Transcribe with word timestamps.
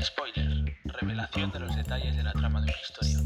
Spoiler. 0.00 0.76
Revelación 0.84 1.50
de 1.50 1.58
los 1.60 1.74
detalles 1.74 2.16
de 2.16 2.22
la 2.22 2.32
trama 2.32 2.60
de 2.60 2.66
una 2.66 2.74
historia. 2.80 3.18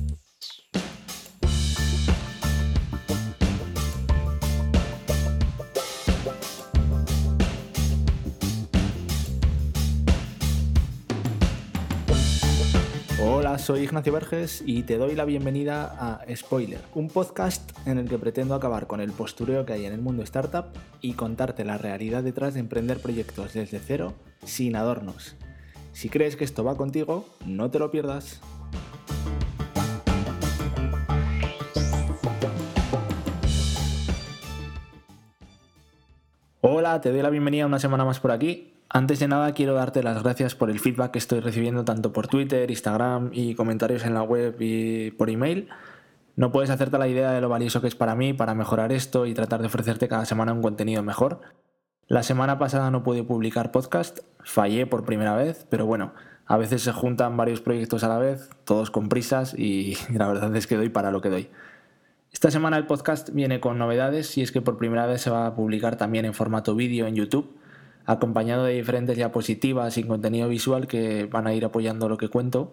Hola, 13.21 13.59
soy 13.59 13.83
Ignacio 13.83 14.13
Verges 14.13 14.63
y 14.65 14.83
te 14.85 14.97
doy 14.97 15.15
la 15.15 15.25
bienvenida 15.27 15.95
a 15.99 16.25
Spoiler, 16.35 16.81
un 16.95 17.09
podcast 17.09 17.71
en 17.87 17.99
el 17.99 18.09
que 18.09 18.19
pretendo 18.19 18.55
acabar 18.55 18.87
con 18.87 19.01
el 19.01 19.13
postureo 19.13 19.67
que 19.67 19.75
hay 19.75 19.85
en 19.85 19.93
el 19.93 20.01
mundo 20.01 20.23
startup 20.23 20.67
y 21.03 21.13
contarte 21.13 21.65
la 21.65 21.77
realidad 21.77 22.23
detrás 22.23 22.55
de 22.55 22.61
emprender 22.61 22.99
proyectos 23.01 23.53
desde 23.53 23.79
cero, 23.79 24.15
sin 24.45 24.75
adornos. 24.75 25.37
Si 25.93 26.09
crees 26.09 26.37
que 26.37 26.45
esto 26.45 26.65
va 26.65 26.77
contigo, 26.77 27.27
no 27.47 27.71
te 27.71 27.79
lo 27.79 27.91
pierdas. 27.91 28.41
Hola, 36.61 37.01
te 37.01 37.11
doy 37.11 37.23
la 37.23 37.31
bienvenida 37.31 37.67
una 37.67 37.79
semana 37.79 38.05
más 38.05 38.21
por 38.21 38.31
aquí. 38.31 38.73
Antes 38.89 39.19
de 39.21 39.29
nada 39.29 39.53
quiero 39.53 39.75
darte 39.75 40.03
las 40.03 40.23
gracias 40.23 40.55
por 40.55 40.71
el 40.71 40.79
feedback 40.79 41.13
que 41.13 41.19
estoy 41.19 41.41
recibiendo 41.41 41.85
tanto 41.85 42.13
por 42.13 42.29
Twitter, 42.29 42.71
Instagram 42.71 43.31
y 43.33 43.55
comentarios 43.55 44.05
en 44.05 44.15
la 44.15 44.23
web 44.23 44.57
y 44.61 45.11
por 45.13 45.31
email. 45.31 45.69
No 46.37 46.53
puedes 46.53 46.71
hacerte 46.71 46.99
la 46.99 47.09
idea 47.09 47.33
de 47.33 47.41
lo 47.41 47.49
valioso 47.49 47.81
que 47.81 47.89
es 47.89 47.95
para 47.95 48.15
mí 48.15 48.33
para 48.33 48.55
mejorar 48.55 48.93
esto 48.93 49.27
y 49.27 49.35
tratar 49.35 49.61
de 49.61 49.67
ofrecerte 49.67 50.09
cada 50.09 50.25
semana 50.25 50.53
un 50.53 50.63
contenido 50.63 51.03
mejor. 51.03 51.41
La 52.13 52.23
semana 52.23 52.59
pasada 52.59 52.91
no 52.91 53.03
pude 53.03 53.25
publicar 53.25 53.73
podcast, 53.73 54.19
fallé 54.45 54.87
por 54.87 55.07
primera 55.07 55.35
vez, 55.35 55.67
pero 55.71 55.87
bueno, 55.87 56.13
a 56.45 56.59
veces 56.59 56.83
se 56.83 56.93
juntan 56.93 57.39
varios 57.39 57.63
proyectos 57.63 58.05
a 58.05 58.09
la 58.09 58.19
vez, 58.19 58.51
todos 58.65 58.91
con 58.91 59.09
prisas 59.09 59.55
y 59.59 59.97
la 60.13 60.29
verdad 60.29 60.55
es 60.55 60.67
que 60.67 60.77
doy 60.77 60.91
para 60.91 61.11
lo 61.11 61.23
que 61.23 61.31
doy. 61.31 61.49
Esta 62.31 62.51
semana 62.51 62.77
el 62.77 62.85
podcast 62.85 63.31
viene 63.31 63.61
con 63.61 63.79
novedades 63.79 64.37
y 64.37 64.43
es 64.43 64.53
que 64.53 64.61
por 64.61 64.77
primera 64.77 65.07
vez 65.07 65.23
se 65.23 65.31
va 65.31 65.47
a 65.47 65.55
publicar 65.55 65.97
también 65.97 66.27
en 66.27 66.35
formato 66.35 66.75
vídeo 66.75 67.07
en 67.07 67.15
YouTube, 67.15 67.57
acompañado 68.05 68.65
de 68.65 68.75
diferentes 68.75 69.17
diapositivas 69.17 69.97
y 69.97 70.05
contenido 70.05 70.51
visual 70.51 70.87
que 70.87 71.25
van 71.25 71.47
a 71.47 71.55
ir 71.55 71.65
apoyando 71.65 72.11
lo 72.11 72.19
que 72.19 72.29
cuento. 72.29 72.73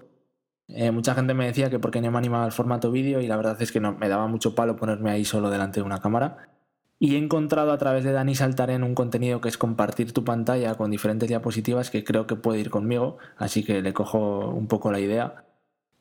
Eh, 0.68 0.92
mucha 0.92 1.16
gente 1.16 1.34
me 1.34 1.46
decía 1.46 1.70
que 1.70 1.80
por 1.80 1.92
qué 1.92 2.02
no 2.02 2.12
me 2.12 2.18
animaba 2.18 2.44
al 2.44 2.52
formato 2.52 2.92
vídeo 2.92 3.22
y 3.22 3.28
la 3.28 3.38
verdad 3.38 3.62
es 3.62 3.72
que 3.72 3.80
no, 3.80 3.94
me 3.94 4.10
daba 4.10 4.28
mucho 4.28 4.54
palo 4.54 4.76
ponerme 4.76 5.12
ahí 5.12 5.24
solo 5.24 5.50
delante 5.50 5.80
de 5.80 5.86
una 5.86 6.02
cámara. 6.02 6.59
Y 7.02 7.16
he 7.16 7.18
encontrado 7.18 7.72
a 7.72 7.78
través 7.78 8.04
de 8.04 8.12
Dani 8.12 8.36
Saltaren 8.36 8.84
un 8.84 8.94
contenido 8.94 9.40
que 9.40 9.48
es 9.48 9.58
compartir 9.58 10.12
tu 10.12 10.26
pantalla 10.26 10.76
con 10.76 10.92
diferentes 10.92 11.30
diapositivas 11.30 11.90
que 11.90 12.04
creo 12.04 12.28
que 12.28 12.36
puede 12.36 12.60
ir 12.60 12.70
conmigo, 12.70 13.18
así 13.38 13.64
que 13.64 13.82
le 13.82 13.94
cojo 13.94 14.50
un 14.50 14.68
poco 14.68 14.92
la 14.92 15.00
idea. 15.00 15.46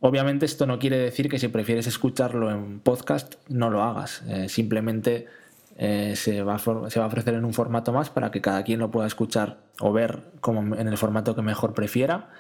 Obviamente 0.00 0.44
esto 0.44 0.66
no 0.66 0.80
quiere 0.80 0.98
decir 0.98 1.28
que 1.28 1.38
si 1.38 1.46
prefieres 1.48 1.86
escucharlo 1.86 2.50
en 2.50 2.80
podcast 2.80 3.36
no 3.48 3.70
lo 3.70 3.82
hagas, 3.84 4.22
eh, 4.28 4.48
simplemente 4.48 5.26
eh, 5.76 6.14
se, 6.16 6.42
va 6.42 6.54
a 6.56 7.06
ofrecer 7.06 7.34
en 7.34 7.44
un 7.44 7.54
formato 7.54 7.92
más 7.92 8.10
para 8.10 8.32
que 8.32 8.40
cada 8.40 8.64
quien 8.64 8.80
lo 8.80 8.90
pueda 8.90 9.06
escuchar 9.06 9.58
o 9.80 9.92
ver 9.92 10.32
como 10.40 10.74
en 10.74 10.88
el 10.88 10.98
formato 10.98 11.36
que 11.36 11.42
mejor 11.42 11.74
prefiera, 11.74 12.30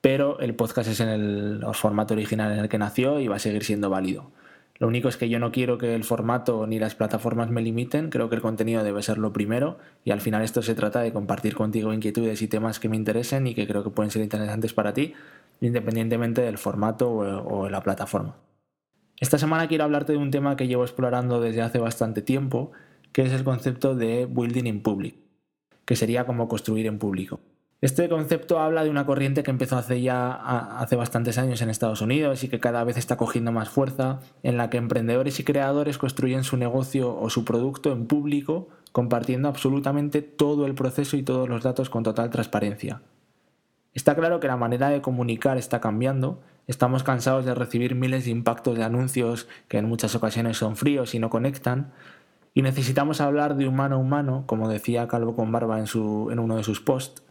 pero 0.00 0.38
el 0.40 0.54
podcast 0.54 0.88
es 0.88 1.00
en 1.00 1.08
el 1.08 1.66
formato 1.74 2.14
original 2.14 2.50
en 2.52 2.60
el 2.60 2.68
que 2.70 2.78
nació 2.78 3.20
y 3.20 3.28
va 3.28 3.36
a 3.36 3.40
seguir 3.40 3.64
siendo 3.64 3.90
válido. 3.90 4.30
Lo 4.78 4.88
único 4.88 5.08
es 5.08 5.16
que 5.16 5.28
yo 5.28 5.38
no 5.38 5.52
quiero 5.52 5.78
que 5.78 5.94
el 5.94 6.04
formato 6.04 6.66
ni 6.66 6.78
las 6.78 6.94
plataformas 6.94 7.50
me 7.50 7.62
limiten, 7.62 8.10
creo 8.10 8.28
que 8.28 8.36
el 8.36 8.42
contenido 8.42 8.84
debe 8.84 9.02
ser 9.02 9.16
lo 9.16 9.32
primero 9.32 9.78
y 10.04 10.10
al 10.10 10.20
final 10.20 10.42
esto 10.42 10.60
se 10.62 10.74
trata 10.74 11.00
de 11.00 11.12
compartir 11.12 11.54
contigo 11.54 11.94
inquietudes 11.94 12.42
y 12.42 12.48
temas 12.48 12.78
que 12.78 12.88
me 12.88 12.96
interesen 12.96 13.46
y 13.46 13.54
que 13.54 13.66
creo 13.66 13.82
que 13.82 13.90
pueden 13.90 14.10
ser 14.10 14.22
interesantes 14.22 14.74
para 14.74 14.92
ti, 14.92 15.14
independientemente 15.60 16.42
del 16.42 16.58
formato 16.58 17.10
o, 17.10 17.68
la 17.70 17.82
plataforma. 17.82 18.36
Esta 19.18 19.38
semana 19.38 19.66
quiero 19.66 19.84
hablarte 19.84 20.12
de 20.12 20.18
un 20.18 20.30
tema 20.30 20.56
que 20.56 20.68
llevo 20.68 20.84
explorando 20.84 21.40
desde 21.40 21.62
hace 21.62 21.78
bastante 21.78 22.20
tiempo, 22.20 22.72
que 23.12 23.22
es 23.22 23.32
el 23.32 23.44
concepto 23.44 23.94
de 23.94 24.26
building 24.26 24.66
in 24.66 24.82
public, 24.82 25.16
que 25.86 25.96
sería 25.96 26.26
como 26.26 26.48
construir 26.48 26.86
en 26.86 26.98
público. 26.98 27.40
Este 27.82 28.08
concepto 28.08 28.58
habla 28.58 28.84
de 28.84 28.90
una 28.90 29.04
corriente 29.04 29.42
que 29.42 29.50
empezó 29.50 29.76
hace 29.76 30.00
ya 30.00 30.32
hace 30.32 30.96
bastantes 30.96 31.36
años 31.36 31.60
en 31.60 31.68
Estados 31.68 32.00
Unidos 32.00 32.42
y 32.42 32.48
que 32.48 32.58
cada 32.58 32.82
vez 32.84 32.96
está 32.96 33.18
cogiendo 33.18 33.52
más 33.52 33.68
fuerza, 33.68 34.20
en 34.42 34.56
la 34.56 34.70
que 34.70 34.78
emprendedores 34.78 35.38
y 35.40 35.44
creadores 35.44 35.98
construyen 35.98 36.42
su 36.42 36.56
negocio 36.56 37.14
o 37.14 37.28
su 37.28 37.44
producto 37.44 37.92
en 37.92 38.06
público, 38.06 38.68
compartiendo 38.92 39.48
absolutamente 39.48 40.22
todo 40.22 40.64
el 40.64 40.74
proceso 40.74 41.18
y 41.18 41.22
todos 41.22 41.50
los 41.50 41.62
datos 41.62 41.90
con 41.90 42.02
total 42.02 42.30
transparencia. 42.30 43.02
Está 43.92 44.14
claro 44.14 44.40
que 44.40 44.46
la 44.46 44.56
manera 44.56 44.88
de 44.88 45.02
comunicar 45.02 45.58
está 45.58 45.78
cambiando, 45.78 46.40
estamos 46.66 47.02
cansados 47.02 47.44
de 47.44 47.54
recibir 47.54 47.94
miles 47.94 48.24
de 48.24 48.30
impactos 48.30 48.78
de 48.78 48.84
anuncios 48.84 49.48
que 49.68 49.76
en 49.76 49.84
muchas 49.84 50.14
ocasiones 50.14 50.56
son 50.56 50.76
fríos 50.76 51.14
y 51.14 51.18
no 51.18 51.28
conectan, 51.28 51.92
y 52.54 52.62
necesitamos 52.62 53.20
hablar 53.20 53.56
de 53.56 53.68
humano 53.68 53.96
a 53.96 53.98
humano, 53.98 54.44
como 54.46 54.70
decía 54.70 55.08
Calvo 55.08 55.36
con 55.36 55.52
Barba 55.52 55.78
en, 55.78 55.86
su, 55.86 56.30
en 56.30 56.38
uno 56.38 56.56
de 56.56 56.64
sus 56.64 56.80
posts, 56.80 57.22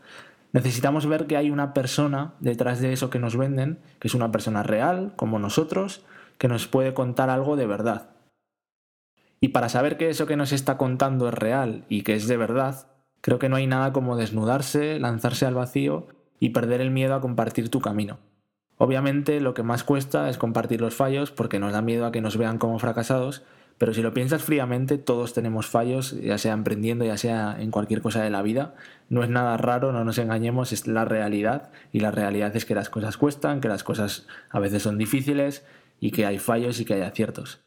Necesitamos 0.56 1.06
ver 1.06 1.28
que 1.28 1.36
hay 1.36 1.52
una 1.52 1.74
persona 1.74 2.34
detrás 2.40 2.80
de 2.80 2.94
eso 2.94 3.10
que 3.10 3.20
nos 3.20 3.36
venden, 3.36 3.80
que 4.00 4.08
es 4.08 4.16
una 4.16 4.32
persona 4.32 4.64
real, 4.64 5.12
como 5.18 5.38
nosotros, 5.38 6.06
que 6.38 6.48
nos 6.48 6.66
puede 6.66 6.94
contar 6.94 7.30
algo 7.30 7.58
de 7.58 7.66
verdad. 7.68 8.12
Y 9.42 9.50
para 9.50 9.68
saber 9.68 9.98
que 9.98 10.10
eso 10.10 10.28
que 10.28 10.38
nos 10.38 10.54
está 10.54 10.78
contando 10.78 11.28
es 11.28 11.34
real 11.34 11.84
y 11.90 12.04
que 12.04 12.14
es 12.14 12.30
de 12.30 12.38
verdad, 12.38 12.88
creo 13.20 13.38
que 13.38 13.50
no 13.50 13.58
hay 13.58 13.68
nada 13.68 13.92
como 13.92 14.16
desnudarse, 14.16 14.98
lanzarse 14.98 15.46
al 15.46 15.56
vacío 15.56 16.08
y 16.40 16.52
perder 16.52 16.80
el 16.80 16.90
miedo 16.90 17.16
a 17.16 17.22
compartir 17.22 17.68
tu 17.68 17.82
camino. 17.82 18.20
Obviamente 18.78 19.42
lo 19.42 19.54
que 19.54 19.64
más 19.64 19.84
cuesta 19.84 20.30
es 20.30 20.38
compartir 20.38 20.80
los 20.80 20.96
fallos 20.96 21.32
porque 21.32 21.60
nos 21.60 21.74
da 21.74 21.82
miedo 21.82 22.06
a 22.06 22.14
que 22.14 22.22
nos 22.22 22.38
vean 22.38 22.60
como 22.60 22.80
fracasados, 22.80 23.44
pero 23.78 23.94
si 23.94 24.02
lo 24.02 24.14
piensas 24.14 24.42
fríamente, 24.42 24.98
todos 24.98 25.34
tenemos 25.34 25.68
fallos, 25.68 26.20
ya 26.22 26.38
sea 26.38 26.54
emprendiendo, 26.54 27.04
ya 27.04 27.18
sea 27.18 27.58
en 27.60 27.72
cualquier 27.72 28.02
cosa 28.02 28.24
de 28.24 28.30
la 28.30 28.42
vida. 28.42 28.76
No 29.10 29.22
es 29.22 29.30
nada 29.30 29.58
raro, 29.58 29.92
no 29.92 30.06
nos 30.06 30.18
engañemos, 30.18 30.72
es 30.72 30.88
la 30.88 31.04
realidad. 31.04 31.72
Y 31.92 32.00
la 32.00 32.12
realidad 32.12 32.56
es 32.56 32.66
que 32.66 32.74
las 32.74 32.90
cosas 32.90 33.18
cuestan, 33.18 33.60
que 33.60 33.68
las 33.68 33.84
cosas 33.84 34.28
a 34.50 34.60
veces 34.60 34.84
son 34.84 34.98
difíciles 34.98 35.66
y 36.00 36.12
que 36.12 36.26
hay 36.26 36.40
fallos 36.40 36.80
y 36.80 36.86
que 36.86 36.94
hay 36.94 37.02
aciertos. 37.02 37.60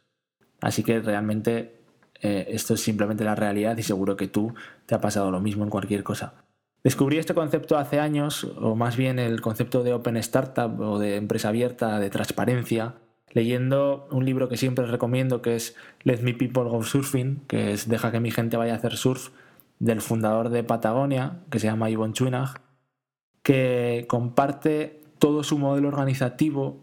Así 0.63 0.83
que 0.83 1.01
realmente 1.01 1.83
eh, 2.23 2.47
esto 2.49 2.75
es 2.75 2.81
simplemente 2.81 3.25
la 3.25 3.35
realidad 3.35 3.77
y 3.77 3.83
seguro 3.83 4.17
que 4.17 4.29
tú 4.29 4.55
te 4.87 4.95
ha 4.95 5.01
pasado 5.01 5.31
lo 5.31 5.41
mismo 5.41 5.65
en 5.65 5.71
cualquier 5.71 6.05
cosa. 6.05 6.45
Descubrí 6.83 7.19
este 7.19 7.35
concepto 7.35 7.77
hace 7.77 8.01
años, 8.01 8.45
o 8.45 8.77
más 8.77 8.97
bien 8.97 9.19
el 9.19 9.41
concepto 9.41 9.83
de 9.83 9.93
Open 9.93 10.17
Startup 10.17 10.81
o 10.81 10.99
de 10.99 11.17
empresa 11.17 11.49
abierta, 11.49 11.99
de 11.99 12.09
transparencia, 12.09 12.95
leyendo 13.39 14.09
un 14.11 14.25
libro 14.25 14.49
que 14.49 14.57
siempre 14.57 14.85
recomiendo 14.85 15.43
que 15.43 15.55
es 15.55 15.77
Let 16.03 16.23
Me 16.23 16.35
People 16.35 16.65
Go 16.65 16.83
Surfing, 16.83 17.43
que 17.47 17.73
es 17.73 17.89
Deja 17.89 18.11
que 18.11 18.19
mi 18.19 18.33
gente 18.33 18.57
vaya 18.57 18.73
a 18.73 18.77
hacer 18.79 18.97
surf, 18.97 19.29
del 19.79 20.01
fundador 20.01 20.49
de 20.49 20.65
Patagonia, 20.65 21.39
que 21.49 21.61
se 21.61 21.69
llama 21.69 21.89
Yvonne 21.89 22.15
Chouinard, 22.15 22.61
que 23.45 24.07
comparte 24.09 25.05
todo 25.21 25.45
su 25.45 25.57
modelo 25.57 25.87
organizativo. 25.87 26.81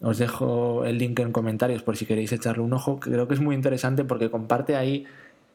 Os 0.00 0.18
dejo 0.18 0.84
el 0.84 0.98
link 0.98 1.20
en 1.20 1.30
comentarios 1.30 1.84
por 1.84 1.96
si 1.96 2.04
queréis 2.04 2.32
echarle 2.32 2.64
un 2.64 2.72
ojo. 2.72 2.98
Creo 2.98 3.28
que 3.28 3.34
es 3.34 3.40
muy 3.40 3.54
interesante 3.54 4.02
porque 4.02 4.28
comparte 4.28 4.74
ahí 4.74 5.06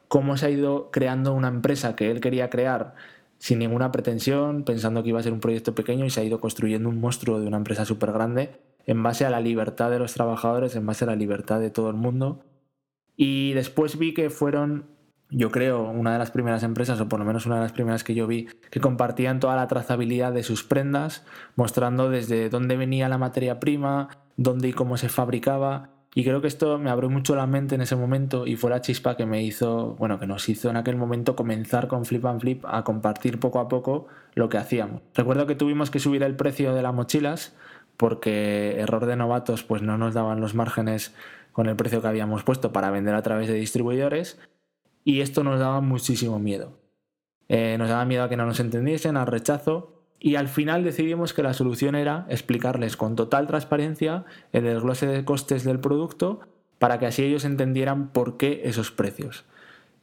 cómo 0.08 0.38
se 0.38 0.46
ha 0.46 0.50
ido 0.50 0.90
creando 0.90 1.34
una 1.34 1.48
empresa 1.48 1.94
que 1.94 2.10
él 2.10 2.22
quería 2.22 2.48
crear 2.48 2.94
sin 3.36 3.58
ninguna 3.58 3.92
pretensión, 3.92 4.64
pensando 4.64 5.02
que 5.02 5.10
iba 5.10 5.20
a 5.20 5.22
ser 5.22 5.34
un 5.34 5.40
proyecto 5.40 5.74
pequeño 5.74 6.06
y 6.06 6.10
se 6.10 6.22
ha 6.22 6.24
ido 6.24 6.40
construyendo 6.40 6.88
un 6.88 7.00
monstruo 7.00 7.38
de 7.38 7.46
una 7.46 7.58
empresa 7.58 7.84
súper 7.84 8.12
grande 8.12 8.52
en 8.88 9.02
base 9.02 9.26
a 9.26 9.30
la 9.30 9.40
libertad 9.40 9.90
de 9.90 9.98
los 9.98 10.14
trabajadores, 10.14 10.74
en 10.74 10.86
base 10.86 11.04
a 11.04 11.08
la 11.08 11.14
libertad 11.14 11.60
de 11.60 11.70
todo 11.70 11.90
el 11.90 11.96
mundo. 11.96 12.40
Y 13.16 13.52
después 13.52 13.98
vi 13.98 14.14
que 14.14 14.30
fueron, 14.30 14.86
yo 15.28 15.50
creo, 15.50 15.90
una 15.90 16.14
de 16.14 16.18
las 16.18 16.30
primeras 16.30 16.62
empresas, 16.62 16.98
o 16.98 17.06
por 17.06 17.18
lo 17.18 17.26
menos 17.26 17.44
una 17.44 17.56
de 17.56 17.60
las 17.60 17.72
primeras 17.72 18.02
que 18.02 18.14
yo 18.14 18.26
vi, 18.26 18.48
que 18.70 18.80
compartían 18.80 19.40
toda 19.40 19.56
la 19.56 19.68
trazabilidad 19.68 20.32
de 20.32 20.42
sus 20.42 20.64
prendas, 20.64 21.26
mostrando 21.54 22.08
desde 22.08 22.48
dónde 22.48 22.78
venía 22.78 23.10
la 23.10 23.18
materia 23.18 23.60
prima, 23.60 24.08
dónde 24.38 24.68
y 24.68 24.72
cómo 24.72 24.96
se 24.96 25.10
fabricaba. 25.10 25.90
Y 26.14 26.24
creo 26.24 26.40
que 26.40 26.48
esto 26.48 26.78
me 26.78 26.88
abrió 26.88 27.10
mucho 27.10 27.36
la 27.36 27.46
mente 27.46 27.74
en 27.74 27.82
ese 27.82 27.94
momento 27.94 28.46
y 28.46 28.56
fue 28.56 28.70
la 28.70 28.80
chispa 28.80 29.18
que 29.18 29.26
me 29.26 29.42
hizo, 29.42 29.96
bueno, 29.98 30.18
que 30.18 30.26
nos 30.26 30.48
hizo 30.48 30.70
en 30.70 30.76
aquel 30.76 30.96
momento 30.96 31.36
comenzar 31.36 31.88
con 31.88 32.06
Flip 32.06 32.24
and 32.24 32.40
Flip 32.40 32.64
a 32.66 32.84
compartir 32.84 33.38
poco 33.38 33.60
a 33.60 33.68
poco 33.68 34.06
lo 34.32 34.48
que 34.48 34.56
hacíamos. 34.56 35.02
Recuerdo 35.14 35.46
que 35.46 35.56
tuvimos 35.56 35.90
que 35.90 35.98
subir 35.98 36.22
el 36.22 36.36
precio 36.36 36.74
de 36.74 36.80
las 36.80 36.94
mochilas 36.94 37.54
porque 37.98 38.76
error 38.78 39.04
de 39.04 39.16
novatos 39.16 39.64
pues 39.64 39.82
no 39.82 39.98
nos 39.98 40.14
daban 40.14 40.40
los 40.40 40.54
márgenes 40.54 41.12
con 41.52 41.68
el 41.68 41.76
precio 41.76 42.00
que 42.00 42.08
habíamos 42.08 42.44
puesto 42.44 42.72
para 42.72 42.90
vender 42.90 43.14
a 43.14 43.22
través 43.22 43.48
de 43.48 43.54
distribuidores 43.54 44.38
y 45.04 45.20
esto 45.20 45.44
nos 45.44 45.58
daba 45.58 45.80
muchísimo 45.80 46.38
miedo. 46.38 46.78
Eh, 47.48 47.76
nos 47.78 47.88
daba 47.88 48.04
miedo 48.04 48.22
a 48.22 48.28
que 48.28 48.36
no 48.36 48.46
nos 48.46 48.60
entendiesen, 48.60 49.16
al 49.16 49.26
rechazo 49.26 50.04
y 50.20 50.36
al 50.36 50.48
final 50.48 50.84
decidimos 50.84 51.34
que 51.34 51.42
la 51.42 51.54
solución 51.54 51.96
era 51.96 52.26
explicarles 52.28 52.96
con 52.96 53.16
total 53.16 53.48
transparencia 53.48 54.24
el 54.52 54.64
desglose 54.64 55.06
de 55.06 55.24
costes 55.24 55.64
del 55.64 55.80
producto 55.80 56.40
para 56.78 57.00
que 57.00 57.06
así 57.06 57.24
ellos 57.24 57.44
entendieran 57.44 58.08
por 58.12 58.36
qué 58.36 58.62
esos 58.64 58.92
precios. 58.92 59.44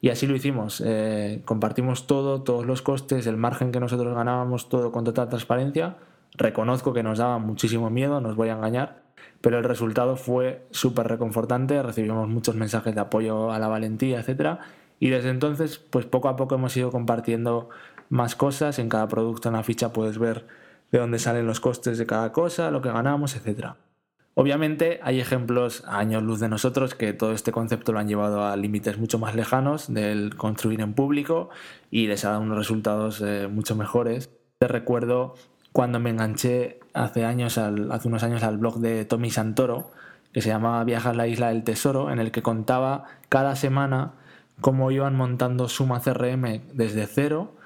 Y 0.02 0.10
así 0.10 0.26
lo 0.26 0.36
hicimos. 0.36 0.82
Eh, 0.84 1.40
compartimos 1.46 2.06
todo, 2.06 2.42
todos 2.42 2.66
los 2.66 2.82
costes, 2.82 3.26
el 3.26 3.38
margen 3.38 3.72
que 3.72 3.80
nosotros 3.80 4.14
ganábamos, 4.14 4.68
todo 4.68 4.92
con 4.92 5.04
total 5.04 5.30
transparencia 5.30 5.96
Reconozco 6.34 6.92
que 6.92 7.02
nos 7.02 7.18
daba 7.18 7.38
muchísimo 7.38 7.90
miedo, 7.90 8.20
no 8.20 8.28
os 8.28 8.36
voy 8.36 8.48
a 8.48 8.54
engañar, 8.54 9.02
pero 9.40 9.58
el 9.58 9.64
resultado 9.64 10.16
fue 10.16 10.66
súper 10.70 11.08
reconfortante, 11.08 11.82
recibimos 11.82 12.28
muchos 12.28 12.54
mensajes 12.54 12.94
de 12.94 13.00
apoyo 13.00 13.52
a 13.52 13.58
la 13.58 13.68
valentía, 13.68 14.20
etc. 14.20 14.58
Y 14.98 15.10
desde 15.10 15.30
entonces, 15.30 15.78
pues 15.78 16.06
poco 16.06 16.28
a 16.28 16.36
poco 16.36 16.56
hemos 16.56 16.76
ido 16.76 16.90
compartiendo 16.90 17.68
más 18.08 18.36
cosas, 18.36 18.78
en 18.78 18.88
cada 18.88 19.08
producto 19.08 19.48
en 19.48 19.54
la 19.54 19.62
ficha 19.62 19.92
puedes 19.92 20.18
ver 20.18 20.46
de 20.92 20.98
dónde 20.98 21.18
salen 21.18 21.46
los 21.46 21.60
costes 21.60 21.98
de 21.98 22.06
cada 22.06 22.32
cosa, 22.32 22.70
lo 22.70 22.82
que 22.82 22.90
ganamos, 22.90 23.36
etc. 23.36 23.74
Obviamente 24.34 25.00
hay 25.02 25.18
ejemplos 25.18 25.82
a 25.86 25.98
años 25.98 26.22
luz 26.22 26.40
de 26.40 26.48
nosotros 26.48 26.94
que 26.94 27.14
todo 27.14 27.32
este 27.32 27.52
concepto 27.52 27.92
lo 27.92 27.98
han 27.98 28.08
llevado 28.08 28.44
a 28.44 28.54
límites 28.56 28.98
mucho 28.98 29.18
más 29.18 29.34
lejanos 29.34 29.92
del 29.92 30.36
construir 30.36 30.82
en 30.82 30.92
público 30.92 31.48
y 31.90 32.06
les 32.06 32.24
ha 32.24 32.30
dado 32.30 32.42
unos 32.42 32.58
resultados 32.58 33.22
eh, 33.22 33.48
mucho 33.50 33.74
mejores. 33.76 34.30
Te 34.58 34.68
recuerdo 34.68 35.34
cuando 35.76 36.00
me 36.00 36.08
enganché 36.08 36.80
hace, 36.94 37.26
años 37.26 37.58
hace 37.58 38.08
unos 38.08 38.22
años 38.22 38.42
al 38.42 38.56
blog 38.56 38.78
de 38.78 39.04
Tommy 39.04 39.28
Santoro, 39.30 39.90
que 40.32 40.40
se 40.40 40.48
llamaba 40.48 40.82
Viaja 40.84 41.10
a 41.10 41.12
la 41.12 41.26
Isla 41.26 41.50
del 41.50 41.64
Tesoro, 41.64 42.10
en 42.10 42.18
el 42.18 42.30
que 42.30 42.40
contaba 42.40 43.04
cada 43.28 43.56
semana 43.56 44.12
cómo 44.62 44.90
iban 44.90 45.14
montando 45.14 45.68
Suma 45.68 46.00
CRM 46.00 46.62
desde 46.72 47.06
cero. 47.06 47.56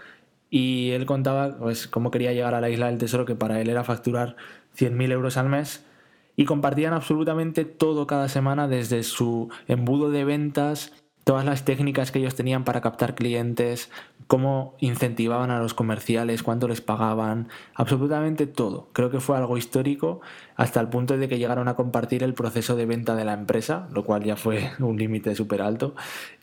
Y 0.51 0.91
él 0.91 1.07
contaba 1.07 1.57
pues, 1.57 1.87
cómo 1.87 2.11
quería 2.11 2.33
llegar 2.33 2.57
a 2.57 2.61
la 2.61 2.69
Isla 2.69 2.87
del 2.87 2.99
Tesoro, 2.99 3.27
que 3.27 3.37
para 3.37 3.61
él 3.61 3.69
era 3.69 3.85
facturar 3.85 4.35
100.000 4.77 5.13
euros 5.13 5.37
al 5.37 5.49
mes. 5.49 5.87
Y 6.35 6.47
compartían 6.47 6.95
absolutamente 6.95 7.65
todo 7.65 8.09
cada 8.09 8.29
semana 8.29 8.67
desde 8.67 9.05
su 9.05 9.51
embudo 9.69 10.11
de 10.11 10.25
ventas, 10.25 10.93
todas 11.23 11.45
las 11.45 11.65
técnicas 11.65 12.11
que 12.11 12.19
ellos 12.19 12.35
tenían 12.35 12.65
para 12.65 12.81
captar 12.81 13.15
clientes, 13.15 13.89
cómo 14.31 14.77
incentivaban 14.79 15.51
a 15.51 15.59
los 15.59 15.75
comerciales, 15.75 16.45
cuánto 16.45 16.69
les 16.69 16.81
pagaban, 16.81 17.49
absolutamente 17.75 18.47
todo. 18.47 18.89
Creo 18.93 19.11
que 19.11 19.19
fue 19.19 19.37
algo 19.37 19.59
histórico 19.59 20.21
hasta 20.55 20.81
el 20.81 20.89
punto 20.89 21.19
de 21.19 21.27
que 21.27 21.37
llegaron 21.37 21.67
a 21.67 21.75
compartir 21.75 22.23
el 22.23 22.33
proceso 22.33 22.77
de 22.77 22.87
venta 22.87 23.17
de 23.17 23.25
la 23.25 23.33
empresa, 23.33 23.89
lo 23.93 24.05
cual 24.05 24.23
ya 24.23 24.37
fue 24.37 24.71
un 24.79 24.97
límite 24.99 25.35
súper 25.35 25.63
alto. 25.63 25.97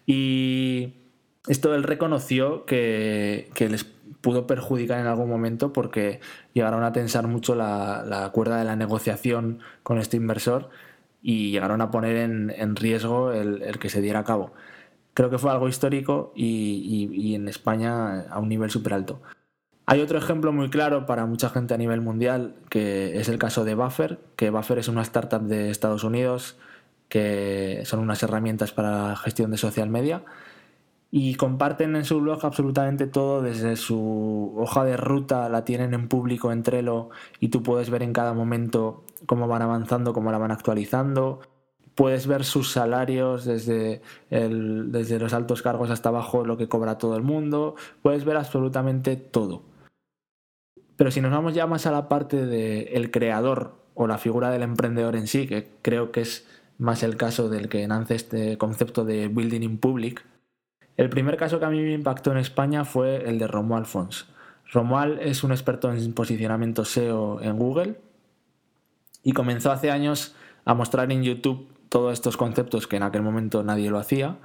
Y 0.05 0.95
esto 1.47 1.73
él 1.75 1.83
reconoció 1.83 2.65
que, 2.65 3.47
les 3.57 3.85
pudo 4.19 4.47
perjudicar 4.47 4.99
en 4.99 5.07
algún 5.07 5.29
momento 5.29 5.71
porque 5.71 6.19
llegaron 6.51 6.83
a 6.83 6.91
tensar 6.91 7.29
mucho 7.29 7.55
la, 7.55 8.29
cuerda 8.33 8.57
de 8.57 8.65
la 8.65 8.75
negociación 8.75 9.59
con 9.83 9.97
este 9.97 10.17
inversor 10.17 10.69
y 11.21 11.51
llegaron 11.51 11.79
a 11.79 11.89
poner 11.89 12.17
en, 12.17 12.75
riesgo 12.75 13.31
el, 13.31 13.79
que 13.79 13.87
se 13.87 14.01
diera 14.01 14.19
a 14.19 14.23
cabo. 14.25 14.51
Creo 15.17 15.31
que 15.31 15.39
fue 15.39 15.49
algo 15.49 15.67
histórico 15.67 16.31
y, 16.35 17.33
en 17.33 17.47
España 17.47 18.29
a 18.29 18.37
un 18.37 18.49
nivel 18.49 18.69
súper 18.69 18.93
alto. 18.93 19.19
Hay 19.87 19.99
otro 19.99 20.19
ejemplo 20.19 20.53
muy 20.53 20.69
claro 20.69 21.07
para 21.07 21.25
mucha 21.25 21.49
gente 21.49 21.73
a 21.73 21.77
nivel 21.77 22.01
mundial, 22.01 22.53
que 22.69 23.19
es 23.19 23.27
el 23.27 23.39
caso 23.39 23.65
de 23.65 23.73
Buffer, 23.73 24.19
que 24.35 24.51
Buffer 24.51 24.77
es 24.77 24.89
una 24.89 25.01
startup 25.01 25.41
de 25.41 25.71
Estados 25.71 26.03
Unidos, 26.03 26.59
que 27.09 27.81
son 27.85 28.01
unas 28.01 28.21
herramientas 28.21 28.73
para 28.73 29.07
la 29.07 29.15
gestión 29.15 29.49
de 29.49 29.57
social 29.57 29.89
media 29.89 30.21
y 31.09 31.33
comparten 31.33 31.95
en 31.95 32.05
su 32.05 32.21
blog 32.21 32.45
absolutamente 32.45 33.07
todo, 33.07 33.41
desde 33.41 33.75
su 33.75 34.53
hoja 34.55 34.83
de 34.83 34.97
ruta 34.97 35.49
la 35.49 35.65
tienen 35.65 35.95
en 35.95 36.09
público 36.09 36.51
en 36.51 36.61
Trello 36.61 37.09
y 37.39 37.47
tú 37.47 37.63
puedes 37.63 37.89
ver 37.89 38.03
en 38.03 38.13
cada 38.13 38.35
momento 38.35 39.03
cómo 39.25 39.47
van 39.47 39.63
avanzando, 39.63 40.13
cómo 40.13 40.31
la 40.31 40.37
van 40.37 40.51
actualizando. 40.51 41.39
Puedes 41.97 42.27
ver 42.27 42.43
sus 42.43 42.71
salarios 42.71 43.43
desde, 43.43 44.03
desde 44.29 45.17
los 45.17 45.33
altos 45.33 45.63
cargos 45.63 45.89
hasta 45.89 46.09
abajo, 46.09 46.45
lo 46.45 46.55
que 46.55 46.69
cobra 46.69 46.99
todo 46.99 47.17
el 47.17 47.23
mundo. 47.23 47.73
Puedes 48.03 48.23
ver 48.23 48.37
absolutamente 48.37 49.15
todo. 49.15 49.63
Pero 50.95 51.09
si 51.09 51.21
nos 51.21 51.31
vamos 51.31 51.55
ya 51.55 51.65
más 51.65 51.87
a 51.87 51.91
la 51.91 52.07
parte 52.07 52.45
del 52.45 53.09
creador 53.09 53.73
o 53.95 54.05
la 54.05 54.19
figura 54.19 54.51
del 54.51 54.61
emprendedor 54.61 55.15
en 55.15 55.25
sí, 55.25 55.47
que 55.47 55.71
creo 55.81 56.11
que 56.11 56.21
es 56.21 56.45
más 56.77 57.01
el 57.01 57.17
caso 57.17 57.49
del 57.49 57.67
que 57.67 57.87
nace 57.87 58.13
este 58.13 58.59
concepto 58.59 59.03
de 59.03 59.27
building 59.27 59.61
in 59.61 59.79
public, 59.79 60.23
el 60.97 61.09
primer 61.09 61.35
caso 61.35 61.57
que 61.57 61.65
a 61.65 61.71
mí 61.71 61.81
me 61.81 61.93
impactó 61.93 62.31
en 62.31 62.37
España 62.37 62.85
fue 62.85 63.27
el 63.27 63.39
de 63.39 63.47
Romuald 63.47 63.87
Fons. 63.87 64.27
Romuald 64.71 65.19
es 65.19 65.43
un 65.43 65.51
experto 65.51 65.91
en 65.91 66.13
posicionamiento 66.13 66.85
SEO 66.85 67.41
en 67.41 67.57
Google 67.57 67.99
y 69.23 69.31
comenzó 69.31 69.71
hace 69.71 69.89
años 69.89 70.35
a 70.63 70.75
mostrar 70.75 71.11
en 71.11 71.23
YouTube 71.23 71.75
todos 71.97 72.13
estos 72.13 72.37
conceptos 72.37 72.85
que 72.85 72.97
en 72.97 73.01
aquel 73.01 73.23
momento 73.23 73.63
nadie 73.63 73.89
lo 73.89 73.97
hacía. 73.97 74.37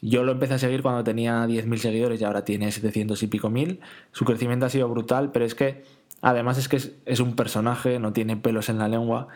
Yo 0.00 0.22
lo 0.22 0.30
empecé 0.30 0.54
a 0.54 0.58
seguir 0.58 0.82
cuando 0.82 1.02
tenía 1.02 1.44
10.000 1.48 1.76
seguidores 1.78 2.20
y 2.20 2.24
ahora 2.24 2.44
tiene 2.44 2.70
700 2.70 3.20
y 3.24 3.26
pico 3.26 3.50
mil. 3.50 3.80
Su 4.12 4.24
crecimiento 4.24 4.66
ha 4.66 4.68
sido 4.68 4.88
brutal, 4.88 5.32
pero 5.32 5.44
es 5.44 5.56
que 5.56 5.82
además 6.20 6.58
es 6.58 6.68
que 6.68 6.76
es, 6.76 7.18
un 7.18 7.34
personaje, 7.34 7.98
no 7.98 8.12
tiene 8.12 8.36
pelos 8.36 8.68
en 8.68 8.78
la 8.78 8.86
lengua. 8.86 9.26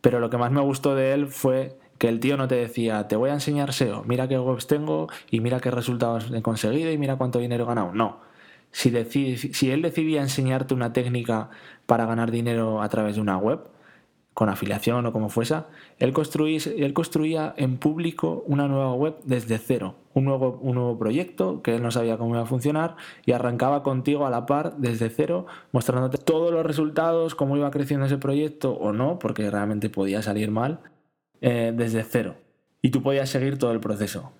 Pero 0.00 0.20
lo 0.20 0.30
que 0.30 0.38
más 0.38 0.50
me 0.52 0.62
gustó 0.62 0.94
de 0.94 1.12
él 1.12 1.26
fue 1.26 1.78
que 1.98 2.08
el 2.08 2.18
tío 2.18 2.38
no 2.38 2.48
te 2.48 2.54
decía, 2.54 3.06
te 3.08 3.16
voy 3.16 3.28
a 3.28 3.34
enseñar 3.34 3.74
SEO, 3.74 4.04
mira 4.04 4.26
qué 4.26 4.38
webs 4.38 4.66
tengo 4.66 5.08
y 5.30 5.40
mira 5.40 5.60
qué 5.60 5.70
resultados 5.70 6.30
he 6.32 6.40
conseguido 6.40 6.90
y 6.90 6.96
mira 6.96 7.16
cuánto 7.16 7.40
dinero 7.40 7.64
he 7.64 7.66
ganado. 7.66 7.92
No. 7.92 8.20
Si, 8.70 8.90
si 9.36 9.70
él 9.70 9.82
decidía 9.82 10.22
enseñarte 10.22 10.72
una 10.72 10.94
técnica 10.94 11.50
para 11.84 12.06
ganar 12.06 12.30
dinero 12.30 12.80
a 12.80 12.88
través 12.88 13.16
de 13.16 13.20
una 13.20 13.36
web, 13.36 13.68
con 14.34 14.48
afiliación 14.48 15.04
o 15.04 15.12
como 15.12 15.28
fuese, 15.28 15.56
él, 15.98 16.14
él 16.78 16.92
construía 16.92 17.54
en 17.56 17.76
público 17.76 18.44
una 18.46 18.66
nueva 18.66 18.94
web 18.94 19.16
desde 19.24 19.58
cero, 19.58 19.96
un 20.14 20.24
nuevo, 20.24 20.58
un 20.62 20.76
nuevo 20.76 20.98
proyecto 20.98 21.62
que 21.62 21.74
él 21.76 21.82
no 21.82 21.90
sabía 21.90 22.16
cómo 22.16 22.34
iba 22.34 22.42
a 22.42 22.46
funcionar 22.46 22.96
y 23.26 23.32
arrancaba 23.32 23.82
contigo 23.82 24.26
a 24.26 24.30
la 24.30 24.46
par 24.46 24.76
desde 24.78 25.10
cero, 25.10 25.46
mostrándote 25.72 26.18
todos 26.18 26.50
los 26.50 26.64
resultados, 26.64 27.34
cómo 27.34 27.56
iba 27.56 27.70
creciendo 27.70 28.06
ese 28.06 28.18
proyecto 28.18 28.72
o 28.72 28.92
no, 28.92 29.18
porque 29.18 29.50
realmente 29.50 29.90
podía 29.90 30.22
salir 30.22 30.50
mal, 30.50 30.80
eh, 31.40 31.72
desde 31.74 32.02
cero. 32.02 32.36
Y 32.80 32.90
tú 32.90 33.02
podías 33.02 33.28
seguir 33.28 33.58
todo 33.58 33.72
el 33.72 33.80
proceso. 33.80 34.32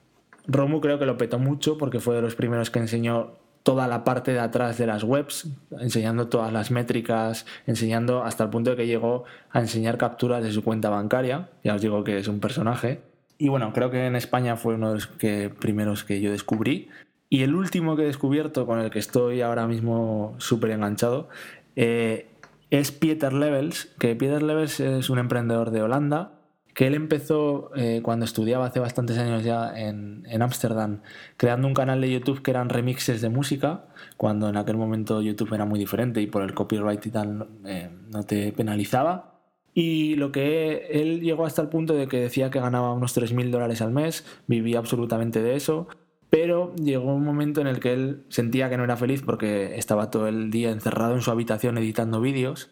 Romu 0.46 0.80
creo 0.80 0.98
que 0.98 1.06
lo 1.06 1.16
petó 1.16 1.38
mucho 1.38 1.78
porque 1.78 2.00
fue 2.00 2.16
de 2.16 2.22
los 2.22 2.34
primeros 2.34 2.70
que 2.70 2.80
enseñó 2.80 3.34
toda 3.62 3.86
la 3.86 4.04
parte 4.04 4.32
de 4.32 4.40
atrás 4.40 4.78
de 4.78 4.86
las 4.86 5.04
webs, 5.04 5.48
enseñando 5.78 6.28
todas 6.28 6.52
las 6.52 6.70
métricas, 6.70 7.46
enseñando 7.66 8.24
hasta 8.24 8.44
el 8.44 8.50
punto 8.50 8.70
de 8.70 8.76
que 8.76 8.86
llegó 8.86 9.24
a 9.50 9.60
enseñar 9.60 9.98
capturas 9.98 10.42
de 10.42 10.52
su 10.52 10.64
cuenta 10.64 10.90
bancaria. 10.90 11.48
Ya 11.62 11.74
os 11.74 11.82
digo 11.82 12.02
que 12.04 12.18
es 12.18 12.28
un 12.28 12.40
personaje. 12.40 13.00
Y 13.38 13.48
bueno, 13.48 13.72
creo 13.72 13.90
que 13.90 14.06
en 14.06 14.16
España 14.16 14.56
fue 14.56 14.74
uno 14.74 14.88
de 14.88 14.94
los 14.94 15.06
que, 15.06 15.50
primeros 15.50 16.04
que 16.04 16.20
yo 16.20 16.30
descubrí. 16.30 16.88
Y 17.28 17.42
el 17.42 17.54
último 17.54 17.96
que 17.96 18.02
he 18.02 18.06
descubierto, 18.06 18.66
con 18.66 18.78
el 18.78 18.90
que 18.90 18.98
estoy 18.98 19.40
ahora 19.40 19.66
mismo 19.66 20.34
súper 20.38 20.70
enganchado, 20.70 21.28
eh, 21.76 22.26
es 22.70 22.92
Pieter 22.92 23.32
Levels, 23.32 23.86
que 23.98 24.14
Pieter 24.16 24.42
Levels 24.42 24.80
es 24.80 25.08
un 25.08 25.18
emprendedor 25.18 25.70
de 25.70 25.82
Holanda 25.82 26.41
que 26.74 26.86
él 26.86 26.94
empezó 26.94 27.70
eh, 27.76 28.00
cuando 28.02 28.24
estudiaba 28.24 28.66
hace 28.66 28.80
bastantes 28.80 29.18
años 29.18 29.44
ya 29.44 29.72
en 29.76 30.42
Ámsterdam, 30.42 31.00
creando 31.36 31.68
un 31.68 31.74
canal 31.74 32.00
de 32.00 32.10
YouTube 32.10 32.42
que 32.42 32.50
eran 32.50 32.68
remixes 32.68 33.20
de 33.20 33.28
música, 33.28 33.86
cuando 34.16 34.48
en 34.48 34.56
aquel 34.56 34.76
momento 34.76 35.20
YouTube 35.20 35.52
era 35.54 35.64
muy 35.64 35.78
diferente 35.78 36.20
y 36.20 36.26
por 36.26 36.42
el 36.42 36.54
copyright 36.54 37.04
y 37.04 37.10
tal 37.10 37.48
eh, 37.66 37.90
no 38.10 38.22
te 38.24 38.52
penalizaba. 38.52 39.40
Y 39.74 40.16
lo 40.16 40.32
que 40.32 40.88
él 40.90 41.20
llegó 41.20 41.46
hasta 41.46 41.62
el 41.62 41.68
punto 41.68 41.94
de 41.94 42.06
que 42.06 42.20
decía 42.20 42.50
que 42.50 42.60
ganaba 42.60 42.92
unos 42.92 43.16
3.000 43.16 43.50
dólares 43.50 43.80
al 43.80 43.90
mes, 43.90 44.24
vivía 44.46 44.78
absolutamente 44.78 45.42
de 45.42 45.56
eso, 45.56 45.88
pero 46.28 46.74
llegó 46.76 47.14
un 47.14 47.24
momento 47.24 47.60
en 47.60 47.66
el 47.66 47.80
que 47.80 47.92
él 47.92 48.24
sentía 48.28 48.68
que 48.70 48.76
no 48.76 48.84
era 48.84 48.96
feliz 48.96 49.22
porque 49.22 49.76
estaba 49.76 50.10
todo 50.10 50.28
el 50.28 50.50
día 50.50 50.70
encerrado 50.70 51.14
en 51.14 51.22
su 51.22 51.30
habitación 51.30 51.78
editando 51.78 52.20
vídeos 52.20 52.70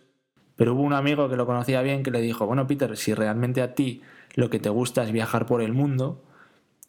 pero 0.60 0.74
hubo 0.74 0.82
un 0.82 0.92
amigo 0.92 1.30
que 1.30 1.36
lo 1.36 1.46
conocía 1.46 1.80
bien 1.80 2.02
que 2.02 2.10
le 2.10 2.20
dijo, 2.20 2.44
bueno 2.44 2.66
Peter, 2.66 2.94
si 2.98 3.14
realmente 3.14 3.62
a 3.62 3.72
ti 3.74 4.02
lo 4.34 4.50
que 4.50 4.58
te 4.58 4.68
gusta 4.68 5.02
es 5.02 5.10
viajar 5.10 5.46
por 5.46 5.62
el 5.62 5.72
mundo 5.72 6.22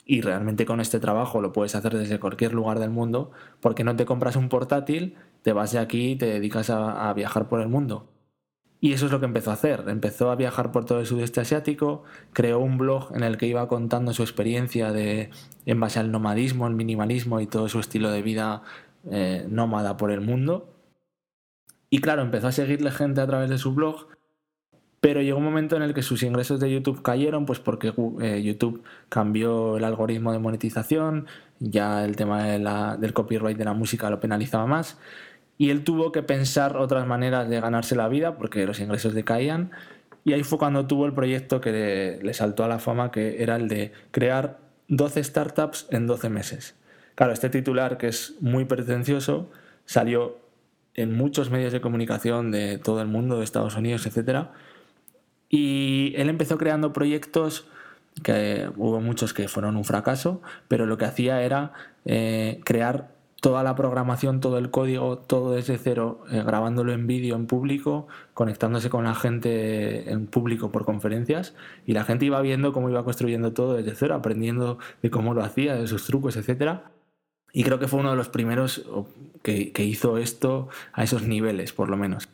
y 0.06 0.20
realmente 0.20 0.66
con 0.66 0.82
este 0.82 1.00
trabajo 1.00 1.40
lo 1.40 1.54
puedes 1.54 1.74
hacer 1.74 1.98
desde 1.98 2.20
cualquier 2.20 2.54
lugar 2.54 2.80
del 2.80 2.90
mundo, 2.90 3.32
¿por 3.62 3.74
qué 3.74 3.86
no 3.86 3.96
te 3.96 4.04
compras 4.04 4.36
un 4.36 4.50
portátil, 4.50 5.16
te 5.42 5.54
vas 5.54 5.72
de 5.72 5.80
aquí 5.80 6.12
y 6.12 6.16
te 6.18 6.26
dedicas 6.26 6.70
a, 6.70 7.14
viajar 7.14 7.48
por 7.48 7.62
el 7.62 7.70
mundo? 7.70 8.10
Y 8.82 8.92
eso 8.92 9.06
es 9.06 9.12
lo 9.14 9.22
que 9.22 9.28
empezó 9.28 9.52
a 9.52 9.54
hacer. 9.54 9.86
Empezó 9.88 10.32
a 10.32 10.36
viajar 10.36 10.74
por 10.74 10.84
todo 10.84 11.00
el 11.00 11.06
sudeste 11.06 11.40
asiático, 11.40 12.04
creó 12.34 12.60
un 12.60 12.78
blog 12.78 13.16
en 13.16 13.24
el 13.24 13.38
que 13.38 13.48
iba 13.48 13.70
contando 13.70 14.12
su 14.12 14.22
experiencia 14.22 14.92
de, 14.92 15.30
en 15.66 15.80
base 15.80 15.98
al 15.98 16.12
nomadismo, 16.12 16.68
el 16.68 16.76
minimalismo 16.76 17.40
y 17.40 17.48
todo 17.48 17.70
su 17.70 17.80
estilo 17.80 18.12
de 18.12 18.22
vida 18.22 18.64
eh, 19.10 19.46
nómada 19.50 19.96
por 19.96 20.12
el 20.12 20.20
mundo. 20.20 20.81
Y 21.94 22.00
claro, 22.00 22.22
empezó 22.22 22.48
a 22.48 22.52
seguirle 22.54 22.90
gente 22.90 23.20
a 23.20 23.28
través 23.28 23.50
de 23.50 23.58
su 23.58 23.74
blog, 23.74 24.08
pero 25.02 25.22
llegó 25.22 25.40
un 25.40 25.44
momento 25.44 25.76
en 25.76 25.82
el 25.82 25.94
que 25.94 26.04
sus 26.04 26.24
ingresos 26.24 26.62
de 26.62 26.72
YouTube 26.72 27.02
cayeron, 27.02 27.46
pues 27.46 27.60
porque 27.60 27.94
eh, 28.22 28.42
YouTube 28.42 28.82
cambió 29.10 29.76
el 29.76 29.84
algoritmo 29.84 30.32
de 30.32 30.40
monetización, 30.40 31.28
ya 31.60 32.06
el 32.06 32.16
tema 32.16 32.44
del 32.46 33.14
copyright 33.14 33.58
de 33.58 33.66
la 33.66 33.74
música 33.74 34.10
lo 34.10 34.22
penalizaba 34.22 34.66
más, 34.68 35.00
y 35.58 35.70
él 35.70 35.84
tuvo 35.84 36.14
que 36.14 36.24
pensar 36.24 36.78
otras 36.78 37.06
maneras 37.06 37.50
de 37.50 37.60
ganarse 37.60 37.98
la 37.98 38.08
vida 38.08 38.38
porque 38.38 38.66
los 38.66 38.80
ingresos 38.80 39.14
decaían, 39.14 39.72
y 40.24 40.32
ahí 40.32 40.44
fue 40.44 40.60
cuando 40.60 40.88
tuvo 40.88 41.06
el 41.06 41.14
proyecto 41.14 41.60
que 41.60 41.74
le, 41.74 42.24
le 42.24 42.34
saltó 42.34 42.64
a 42.64 42.70
la 42.70 42.80
fama, 42.80 43.12
que 43.12 43.44
era 43.44 43.58
el 43.58 43.68
de 43.68 43.92
crear 44.12 44.60
12 44.88 45.26
startups 45.26 45.88
en 45.90 46.08
12 46.08 46.30
meses. 46.30 46.76
Claro, 47.16 47.34
este 47.34 47.50
titular, 47.50 47.98
que 47.98 48.08
es 48.08 48.36
muy 48.40 48.64
pretencioso, 48.64 49.50
salió 49.86 50.38
en 50.94 51.16
muchos 51.16 51.50
medios 51.50 51.74
de 51.74 51.82
comunicación 51.82 52.52
de 52.52 52.78
todo 52.78 53.02
el 53.02 53.08
mundo, 53.08 53.38
de 53.38 53.44
Estados 53.44 53.76
Unidos, 53.76 54.06
etc. 54.06 54.48
Y 55.50 56.14
él 56.18 56.30
empezó 56.30 56.58
creando 56.58 56.94
proyectos 56.94 57.68
que 58.24 58.70
hubo 58.76 59.00
muchos 59.02 59.34
que 59.34 59.48
fueron 59.48 59.78
un 59.78 59.86
fracaso, 59.86 60.42
pero 60.68 60.86
lo 60.86 60.98
que 60.98 61.06
hacía 61.06 61.42
era 61.44 61.74
eh, 62.06 62.60
crear 62.66 63.12
toda 63.42 63.64
la 63.64 63.76
programación, 63.76 64.40
todo 64.40 64.60
el 64.60 64.70
código, 64.70 65.18
todo 65.18 65.54
desde 65.54 65.78
cero, 65.80 66.24
eh, 66.32 66.44
grabándolo 66.46 66.94
en 66.94 67.08
vídeo 67.08 67.36
en 67.36 67.48
público, 67.48 68.08
conectándose 68.36 68.92
con 68.92 69.04
la 69.04 69.16
gente 69.16 70.12
en 70.12 70.28
público 70.28 70.72
por 70.72 70.86
conferencias 70.86 71.56
y 71.88 71.94
la 71.94 72.04
gente 72.04 72.26
iba 72.26 72.40
viendo 72.42 72.72
cómo 72.72 72.90
iba 72.90 73.04
construyendo 73.04 73.52
todo 73.52 73.74
desde 73.74 73.96
cero, 73.96 74.14
aprendiendo 74.14 74.78
de 75.02 75.10
cómo 75.10 75.34
lo 75.34 75.44
hacía, 75.44 75.76
de 75.76 75.88
sus 75.88 76.06
trucos, 76.06 76.38
etc. 76.38 76.82
Y 77.54 77.64
creo 77.64 77.80
que 77.80 77.88
fue 77.88 78.00
uno 78.00 78.12
de 78.12 78.18
los 78.18 78.30
primeros 78.30 78.86
que, 79.44 79.74
hizo 79.78 80.18
esto 80.18 80.70
a 80.94 81.04
esos 81.04 81.24
niveles, 81.24 81.74
por 81.74 81.90
lo 81.90 81.98
menos. 81.98 82.30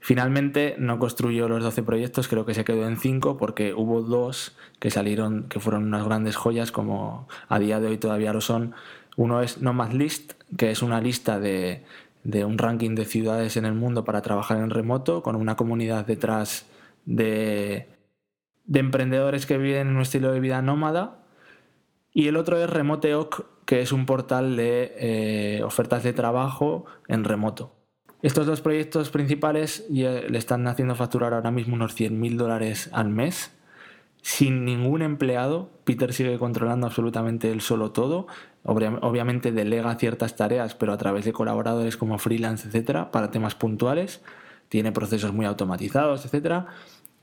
Finalmente 0.00 0.76
no 0.78 0.98
construyó 0.98 1.48
los 1.48 1.62
12 1.62 1.82
proyectos, 1.82 2.28
creo 2.28 2.44
que 2.44 2.52
se 2.52 2.64
quedó 2.64 2.86
en 2.86 2.98
5 2.98 3.38
porque 3.38 3.72
hubo 3.72 4.02
dos 4.02 4.54
que 4.78 4.90
salieron, 4.90 5.48
que 5.48 5.60
fueron 5.60 5.84
unas 5.84 6.04
grandes 6.04 6.36
joyas 6.36 6.72
como 6.72 7.26
a 7.48 7.58
día 7.58 7.80
de 7.80 7.88
hoy 7.88 7.96
todavía 7.96 8.34
lo 8.34 8.42
son, 8.42 8.74
uno 9.16 9.40
es 9.42 9.58
List, 9.92 10.32
que 10.56 10.70
es 10.70 10.82
una 10.82 11.00
lista 11.00 11.38
de, 11.38 11.84
un 12.24 12.58
ranking 12.58 12.94
de 12.94 13.04
ciudades 13.04 13.56
en 13.56 13.64
el 13.64 13.74
mundo 13.74 14.04
para 14.04 14.22
trabajar 14.22 14.58
en 14.58 14.70
remoto, 14.70 15.22
con 15.22 15.36
una 15.36 15.56
comunidad 15.56 16.04
detrás 16.04 16.66
de, 17.04 17.88
emprendedores 18.72 19.46
que 19.46 19.58
viven 19.58 19.88
en 19.88 19.96
un 19.96 20.02
estilo 20.02 20.32
de 20.32 20.40
vida 20.40 20.62
nómada. 20.62 21.20
Y 22.12 22.28
el 22.28 22.36
otro 22.36 22.62
es 22.62 22.70
Remoteoc, 22.70 23.46
que 23.64 23.80
es 23.80 23.92
un 23.92 24.06
portal 24.06 24.56
de 24.56 24.94
eh, 24.98 25.62
ofertas 25.62 26.02
de 26.02 26.12
trabajo 26.12 26.84
en 27.08 27.24
remoto. 27.24 27.74
Estos 28.22 28.46
dos 28.46 28.60
proyectos 28.62 29.10
principales 29.10 29.84
le 29.90 30.38
están 30.38 30.66
haciendo 30.66 30.94
facturar 30.94 31.34
ahora 31.34 31.50
mismo 31.50 31.74
unos 31.74 31.94
100.000 31.94 32.36
dólares 32.36 32.88
al 32.92 33.10
mes 33.10 33.50
sin 34.24 34.64
ningún 34.64 35.02
empleado. 35.02 35.68
Peter 35.84 36.14
sigue 36.14 36.38
controlando 36.38 36.86
absolutamente 36.86 37.50
él 37.50 37.60
solo 37.60 37.92
todo. 37.92 38.26
Obviamente 38.64 39.52
delega 39.52 39.94
ciertas 39.96 40.34
tareas, 40.34 40.74
pero 40.74 40.94
a 40.94 40.96
través 40.96 41.26
de 41.26 41.34
colaboradores 41.34 41.98
como 41.98 42.16
freelance, 42.16 42.66
etcétera, 42.66 43.10
para 43.10 43.30
temas 43.30 43.54
puntuales. 43.54 44.22
Tiene 44.70 44.92
procesos 44.92 45.34
muy 45.34 45.44
automatizados, 45.44 46.24
etcétera. 46.24 46.68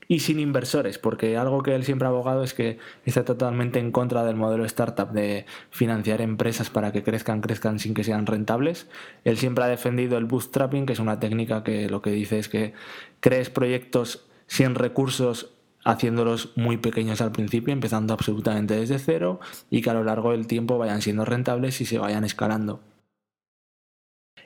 Y 0.08 0.20
sin 0.20 0.40
inversores, 0.40 0.98
porque 0.98 1.36
algo 1.36 1.62
que 1.62 1.74
él 1.74 1.84
siempre 1.84 2.06
ha 2.06 2.10
abogado 2.10 2.42
es 2.42 2.54
que 2.54 2.78
está 3.04 3.24
totalmente 3.24 3.78
en 3.78 3.92
contra 3.92 4.24
del 4.24 4.36
modelo 4.36 4.64
startup 4.64 5.10
de 5.12 5.46
financiar 5.70 6.20
empresas 6.20 6.70
para 6.70 6.92
que 6.92 7.02
crezcan, 7.02 7.40
crezcan 7.40 7.78
sin 7.78 7.94
que 7.94 8.04
sean 8.04 8.26
rentables. 8.26 8.88
Él 9.24 9.38
siempre 9.38 9.64
ha 9.64 9.68
defendido 9.68 10.18
el 10.18 10.24
bootstrapping, 10.24 10.86
que 10.86 10.92
es 10.92 10.98
una 10.98 11.20
técnica 11.20 11.62
que 11.62 11.88
lo 11.88 12.02
que 12.02 12.10
dice 12.10 12.38
es 12.38 12.48
que 12.48 12.74
crees 13.20 13.48
proyectos 13.48 14.26
sin 14.46 14.74
recursos 14.74 15.50
haciéndolos 15.84 16.52
muy 16.56 16.76
pequeños 16.76 17.20
al 17.20 17.32
principio, 17.32 17.72
empezando 17.72 18.12
absolutamente 18.14 18.76
desde 18.76 18.98
cero 18.98 19.40
y 19.70 19.82
que 19.82 19.90
a 19.90 19.94
lo 19.94 20.04
largo 20.04 20.32
del 20.32 20.46
tiempo 20.46 20.78
vayan 20.78 21.02
siendo 21.02 21.24
rentables 21.24 21.80
y 21.80 21.86
se 21.86 21.98
vayan 21.98 22.24
escalando. 22.24 22.80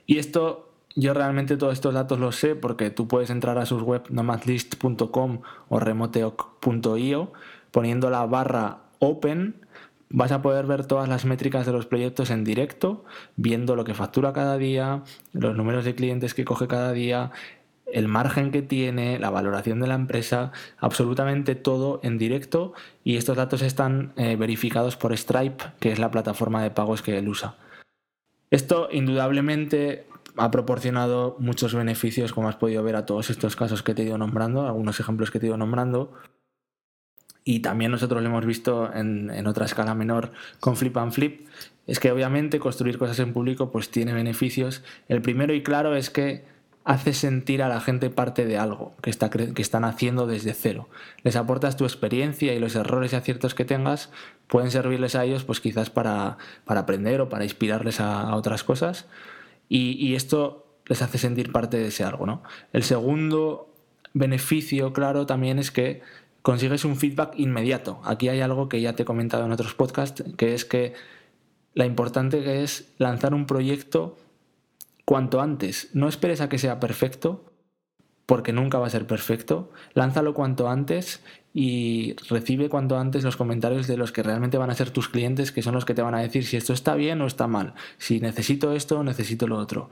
Y 0.07 0.19
esto, 0.19 0.76
yo 0.97 1.15
realmente 1.15 1.57
todos 1.57 1.75
estos 1.75 1.95
datos 1.95 2.19
los 2.19 2.37
sé 2.37 2.57
porque 2.57 2.91
tú 2.91 3.07
puedes 3.07 3.31
entrar 3.31 3.59
a 3.59 3.67
sus 3.67 3.83
web 3.83 4.03
nomadlist.com 4.11 5.41
o 5.69 5.79
remoteoc.io 5.79 7.33
poniendo 7.71 8.11
la 8.11 8.27
barra 8.27 8.79
open 8.99 9.67
vas 10.09 10.33
a 10.33 10.43
poder 10.43 10.67
ver 10.67 10.87
todas 10.87 11.09
las 11.09 11.25
métricas 11.25 11.67
de 11.67 11.73
los 11.73 11.87
proyectos 11.87 12.31
en 12.31 12.45
directo, 12.45 13.05
viendo 13.37 13.77
lo 13.77 13.85
que 13.85 13.95
factura 13.95 14.33
cada 14.33 14.57
día, 14.57 15.03
los 15.33 15.57
números 15.57 15.85
de 15.85 15.95
clientes 15.95 16.33
que 16.33 16.45
coge 16.45 16.69
cada 16.69 16.93
día, 16.93 17.33
el 17.87 18.09
margen 18.09 18.51
que 18.51 18.63
tiene, 18.63 19.19
la 19.19 19.31
valoración 19.31 19.81
de 19.81 19.87
la 19.87 19.95
empresa, 19.95 20.53
absolutamente 20.79 21.55
todo 21.55 22.01
en 22.03 22.19
directo 22.19 22.73
y 23.05 23.17
estos 23.17 23.37
datos 23.37 23.63
están 23.63 24.13
eh, 24.17 24.37
verificados 24.37 24.97
por 24.97 25.17
Stripe, 25.17 25.65
que 25.81 25.93
es 25.93 25.99
la 25.99 26.11
plataforma 26.11 26.63
de 26.63 26.71
pagos 26.71 27.03
que 27.03 27.19
él 27.19 27.29
usa. 27.29 27.57
Esto 28.51 28.89
indudablemente 28.91 30.07
ha 30.37 30.51
proporcionado 30.51 31.37
muchos 31.39 31.75
beneficios, 31.75 32.33
como 32.33 32.49
has 32.49 32.57
podido 32.57 32.83
ver 32.83 32.97
a 32.97 33.07
todos 33.07 33.31
estos 33.31 33.57
casos 33.57 33.83
que 33.83 33.95
te 33.95 34.03
he 34.03 34.07
ido 34.07 34.19
nombrando, 34.19 34.67
algunos 34.67 35.01
ejemplos 35.01 35.31
que 35.31 35.39
te 35.39 35.47
he 35.47 35.49
ido 35.49 35.57
nombrando. 35.57 36.13
Y 37.45 37.61
también 37.61 37.93
nosotros 37.93 38.23
lo 38.23 38.29
hemos 38.29 38.45
visto 38.45 38.93
en, 38.93 39.31
en 39.31 39.47
otra 39.47 39.67
escala 39.67 39.95
menor 39.95 40.33
con 40.59 40.77
Flip 40.77 40.97
and 40.97 41.13
Flip. 41.13 41.47
Es 41.87 42.01
que 42.01 42.11
obviamente 42.11 42.59
construir 42.59 42.99
cosas 42.99 43.21
en 43.21 43.33
público 43.33 43.71
pues 43.71 43.91
tiene 43.91 44.13
beneficios. 44.13 44.83
El 45.09 45.23
primero 45.23 45.55
y 45.55 45.63
claro 45.63 45.95
es 45.95 46.11
que 46.11 46.45
hace 46.87 47.13
sentir 47.15 47.65
a 47.65 47.69
la 47.69 47.81
gente 47.81 48.11
parte 48.11 48.47
de 48.47 48.59
algo 48.59 48.95
que, 49.03 49.11
está, 49.11 49.29
que 49.29 49.61
están 49.61 49.85
haciendo 49.85 50.29
desde 50.29 50.55
cero. 50.55 50.89
Les 51.25 51.35
aportas 51.35 51.77
tu 51.77 51.85
experiencia 51.85 52.55
y 52.55 52.61
los 52.61 52.77
errores 52.77 53.13
y 53.13 53.17
aciertos 53.17 53.57
que 53.57 53.65
tengas 53.65 54.11
pueden 54.47 54.71
servirles 54.71 55.17
a 55.17 55.25
ellos 55.25 55.43
pues 55.43 55.59
quizás 55.59 55.91
para, 55.91 56.39
aprender 56.65 57.21
o 57.21 57.29
para 57.29 57.43
inspirarles 57.43 57.99
a, 57.99 58.33
otras 58.37 58.63
cosas 58.63 59.07
y, 59.69 60.15
esto 60.15 60.67
les 60.87 61.03
hace 61.03 61.19
sentir 61.19 61.53
parte 61.53 61.79
de 61.79 61.89
ese 61.89 62.05
algo. 62.05 62.27
¿no? 62.27 62.43
El 62.73 62.83
segundo 62.83 63.73
beneficio, 64.15 64.93
claro, 64.93 65.27
también 65.27 65.59
es 65.59 65.71
que 65.71 66.03
consigues 66.43 66.85
un 66.85 66.97
feedback 66.97 67.35
inmediato. 67.39 68.01
Aquí 68.05 68.29
hay 68.29 68.41
algo 68.41 68.69
que 68.69 68.81
ya 68.81 68.95
te 68.95 69.03
he 69.03 69.07
comentado 69.07 69.45
en 69.45 69.53
otros 69.53 69.75
podcasts, 69.75 70.23
que 70.37 70.55
es 70.55 70.65
que 70.65 70.95
la 71.75 71.87
importante 71.87 72.43
que 72.43 72.63
es 72.63 72.93
lanzar 72.99 73.35
un 73.35 73.47
proyecto 73.47 74.17
cuanto 75.05 75.41
antes. 75.41 75.91
No 75.93 76.09
esperes 76.09 76.41
a 76.41 76.49
que 76.49 76.59
sea 76.59 76.81
perfecto, 76.81 77.45
porque 78.27 78.53
nunca 78.53 78.79
va 78.79 78.89
a 78.89 78.91
ser 78.91 79.07
perfecto. 79.07 79.71
Lánzalo 79.95 80.35
cuanto 80.35 80.69
antes 80.69 81.23
y 81.55 82.15
recibe 82.29 82.69
cuanto 82.69 82.99
antes 82.99 83.25
los 83.25 83.37
comentarios 83.37 83.87
de 83.87 83.97
los 83.97 84.13
que 84.13 84.23
realmente 84.23 84.59
van 84.59 84.69
a 84.69 84.75
ser 84.75 84.91
tus 84.91 85.09
clientes, 85.09 85.53
que 85.53 85.63
son 85.63 85.75
los 85.75 85.87
que 85.87 85.95
te 85.95 86.03
van 86.03 86.15
a 86.15 86.21
decir 86.21 86.45
si 86.45 86.57
esto 86.59 86.75
está 86.75 86.95
bien 86.97 87.23
o 87.23 87.27
está 87.27 87.47
mal, 87.47 87.73
si 87.97 88.21
necesito 88.21 88.73
esto 88.73 88.99
o 88.99 89.05
necesito 89.05 89.47
lo 89.47 89.57
otro. 89.57 89.89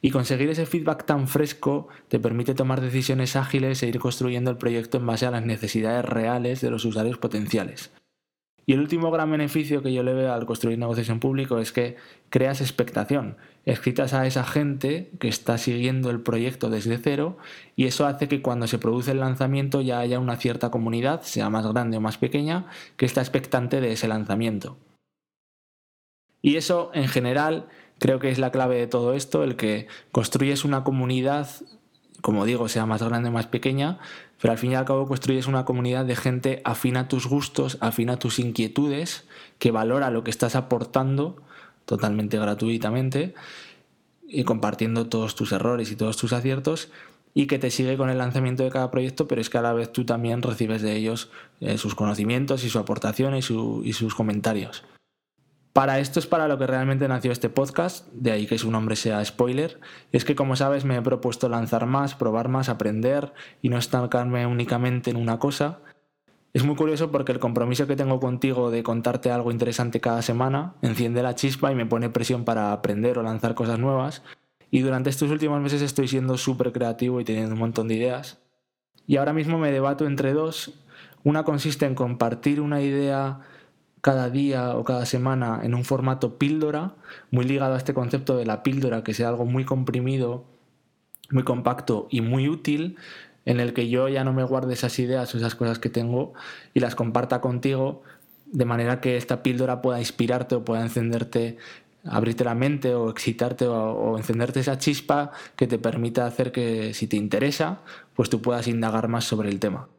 Y 0.00 0.10
conseguir 0.10 0.48
ese 0.50 0.66
feedback 0.66 1.06
tan 1.06 1.26
fresco 1.26 1.88
te 2.06 2.20
permite 2.20 2.54
tomar 2.54 2.80
decisiones 2.80 3.34
ágiles 3.34 3.82
e 3.82 3.88
ir 3.88 3.98
construyendo 3.98 4.50
el 4.50 4.58
proyecto 4.58 4.98
en 4.98 5.06
base 5.06 5.26
a 5.26 5.32
las 5.32 5.44
necesidades 5.44 6.04
reales 6.04 6.60
de 6.60 6.70
los 6.70 6.84
usuarios 6.84 7.18
potenciales. 7.18 7.90
Y 8.68 8.74
el 8.74 8.80
último 8.80 9.10
gran 9.10 9.30
beneficio 9.30 9.82
que 9.82 9.94
yo 9.94 10.02
le 10.02 10.12
veo 10.12 10.30
al 10.30 10.44
construir 10.44 10.78
negocios 10.78 11.08
en 11.08 11.20
público 11.20 11.58
es 11.58 11.72
que 11.72 11.96
creas 12.28 12.60
expectación. 12.60 13.38
Excitas 13.64 14.12
a 14.12 14.26
esa 14.26 14.44
gente 14.44 15.10
que 15.18 15.28
está 15.28 15.56
siguiendo 15.56 16.10
el 16.10 16.20
proyecto 16.20 16.68
desde 16.68 16.98
cero 16.98 17.38
y 17.76 17.86
eso 17.86 18.06
hace 18.06 18.28
que 18.28 18.42
cuando 18.42 18.66
se 18.66 18.78
produce 18.78 19.12
el 19.12 19.20
lanzamiento 19.20 19.80
ya 19.80 20.00
haya 20.00 20.18
una 20.18 20.36
cierta 20.36 20.70
comunidad, 20.70 21.22
sea 21.22 21.48
más 21.48 21.66
grande 21.66 21.96
o 21.96 22.02
más 22.02 22.18
pequeña, 22.18 22.66
que 22.98 23.06
está 23.06 23.22
expectante 23.22 23.80
de 23.80 23.92
ese 23.92 24.06
lanzamiento. 24.06 24.76
Y 26.42 26.56
eso 26.56 26.90
en 26.92 27.08
general 27.08 27.68
creo 27.98 28.18
que 28.18 28.28
es 28.28 28.38
la 28.38 28.50
clave 28.50 28.76
de 28.76 28.86
todo 28.86 29.14
esto, 29.14 29.44
el 29.44 29.56
que 29.56 29.86
construyes 30.12 30.66
una 30.66 30.84
comunidad 30.84 31.48
como 32.28 32.44
digo, 32.44 32.68
sea 32.68 32.84
más 32.84 33.02
grande 33.02 33.30
o 33.30 33.32
más 33.32 33.46
pequeña, 33.46 33.96
pero 34.38 34.52
al 34.52 34.58
fin 34.58 34.72
y 34.72 34.74
al 34.74 34.84
cabo 34.84 35.08
construyes 35.08 35.46
una 35.46 35.64
comunidad 35.64 36.04
de 36.04 36.14
gente 36.14 36.60
afina 36.66 37.00
a 37.00 37.08
tus 37.08 37.26
gustos, 37.26 37.78
afina 37.80 38.12
a 38.12 38.18
tus 38.18 38.38
inquietudes, 38.38 39.24
que 39.58 39.70
valora 39.70 40.10
lo 40.10 40.24
que 40.24 40.30
estás 40.30 40.54
aportando 40.54 41.40
totalmente 41.86 42.38
gratuitamente 42.38 43.32
y 44.28 44.44
compartiendo 44.44 45.06
todos 45.08 45.36
tus 45.36 45.52
errores 45.52 45.90
y 45.90 45.96
todos 45.96 46.18
tus 46.18 46.34
aciertos 46.34 46.90
y 47.32 47.46
que 47.46 47.58
te 47.58 47.70
sigue 47.70 47.96
con 47.96 48.10
el 48.10 48.18
lanzamiento 48.18 48.62
de 48.62 48.68
cada 48.68 48.90
proyecto, 48.90 49.26
pero 49.26 49.40
es 49.40 49.48
que 49.48 49.56
a 49.56 49.62
la 49.62 49.72
vez 49.72 49.90
tú 49.90 50.04
también 50.04 50.42
recibes 50.42 50.82
de 50.82 50.96
ellos 50.96 51.30
eh, 51.62 51.78
sus 51.78 51.94
conocimientos 51.94 52.62
y 52.62 52.68
su 52.68 52.78
aportación 52.78 53.36
y 53.36 53.40
sus 53.40 54.14
comentarios. 54.14 54.84
Para 55.78 56.00
esto 56.00 56.18
es 56.18 56.26
para 56.26 56.48
lo 56.48 56.58
que 56.58 56.66
realmente 56.66 57.06
nació 57.06 57.30
este 57.30 57.50
podcast, 57.50 58.08
de 58.12 58.32
ahí 58.32 58.48
que 58.48 58.58
su 58.58 58.68
nombre 58.68 58.96
sea 58.96 59.24
spoiler. 59.24 59.78
Es 60.10 60.24
que 60.24 60.34
como 60.34 60.56
sabes 60.56 60.84
me 60.84 60.96
he 60.96 61.02
propuesto 61.02 61.48
lanzar 61.48 61.86
más, 61.86 62.16
probar 62.16 62.48
más, 62.48 62.68
aprender 62.68 63.32
y 63.62 63.68
no 63.68 63.78
estancarme 63.78 64.44
únicamente 64.44 65.10
en 65.10 65.16
una 65.16 65.38
cosa. 65.38 65.78
Es 66.52 66.64
muy 66.64 66.74
curioso 66.74 67.12
porque 67.12 67.30
el 67.30 67.38
compromiso 67.38 67.86
que 67.86 67.94
tengo 67.94 68.18
contigo 68.18 68.72
de 68.72 68.82
contarte 68.82 69.30
algo 69.30 69.52
interesante 69.52 70.00
cada 70.00 70.20
semana 70.20 70.74
enciende 70.82 71.22
la 71.22 71.36
chispa 71.36 71.70
y 71.70 71.76
me 71.76 71.86
pone 71.86 72.10
presión 72.10 72.44
para 72.44 72.72
aprender 72.72 73.16
o 73.16 73.22
lanzar 73.22 73.54
cosas 73.54 73.78
nuevas. 73.78 74.24
Y 74.72 74.80
durante 74.80 75.10
estos 75.10 75.30
últimos 75.30 75.60
meses 75.60 75.80
estoy 75.80 76.08
siendo 76.08 76.38
súper 76.38 76.72
creativo 76.72 77.20
y 77.20 77.24
teniendo 77.24 77.52
un 77.52 77.60
montón 77.60 77.86
de 77.86 77.94
ideas. 77.94 78.40
Y 79.06 79.18
ahora 79.18 79.32
mismo 79.32 79.60
me 79.60 79.70
debato 79.70 80.08
entre 80.08 80.32
dos. 80.32 80.72
Una 81.22 81.44
consiste 81.44 81.86
en 81.86 81.94
compartir 81.94 82.60
una 82.60 82.82
idea 82.82 83.42
cada 84.08 84.30
día 84.30 84.74
o 84.74 84.84
cada 84.84 85.04
semana 85.04 85.60
en 85.62 85.74
un 85.74 85.84
formato 85.84 86.38
píldora, 86.38 86.94
muy 87.30 87.44
ligado 87.44 87.74
a 87.74 87.76
este 87.76 87.92
concepto 87.92 88.38
de 88.38 88.46
la 88.46 88.62
píldora, 88.62 89.04
que 89.04 89.12
sea 89.12 89.28
algo 89.28 89.44
muy 89.44 89.66
comprimido, 89.66 90.46
muy 91.28 91.42
compacto 91.42 92.08
y 92.10 92.22
muy 92.22 92.48
útil, 92.48 92.96
en 93.44 93.60
el 93.60 93.74
que 93.74 93.90
yo 93.90 94.08
ya 94.08 94.24
no 94.24 94.32
me 94.32 94.44
guarde 94.44 94.72
esas 94.72 94.98
ideas 94.98 95.34
o 95.34 95.36
esas 95.36 95.54
cosas 95.54 95.78
que 95.78 95.90
tengo 95.90 96.32
y 96.72 96.80
las 96.80 96.94
comparta 96.94 97.42
contigo, 97.42 98.02
de 98.46 98.64
manera 98.64 99.02
que 99.02 99.18
esta 99.18 99.42
píldora 99.42 99.82
pueda 99.82 99.98
inspirarte 99.98 100.54
o 100.54 100.64
pueda 100.64 100.80
encenderte 100.80 101.58
abrirte 102.04 102.44
la 102.44 102.54
mente 102.54 102.94
o 102.94 103.10
excitarte 103.10 103.66
o, 103.66 104.16
encenderte 104.16 104.60
esa 104.60 104.78
chispa 104.78 105.32
que 105.54 105.66
te 105.66 105.78
permita 105.78 106.24
hacer 106.24 106.50
que 106.50 106.94
si 106.94 107.08
te 107.08 107.18
interesa, 107.18 107.82
pues 108.14 108.30
tú 108.30 108.40
puedas 108.40 108.68
indagar 108.68 109.08
más 109.08 109.24
sobre 109.24 109.50
el 109.50 109.58
tema. 109.58 109.90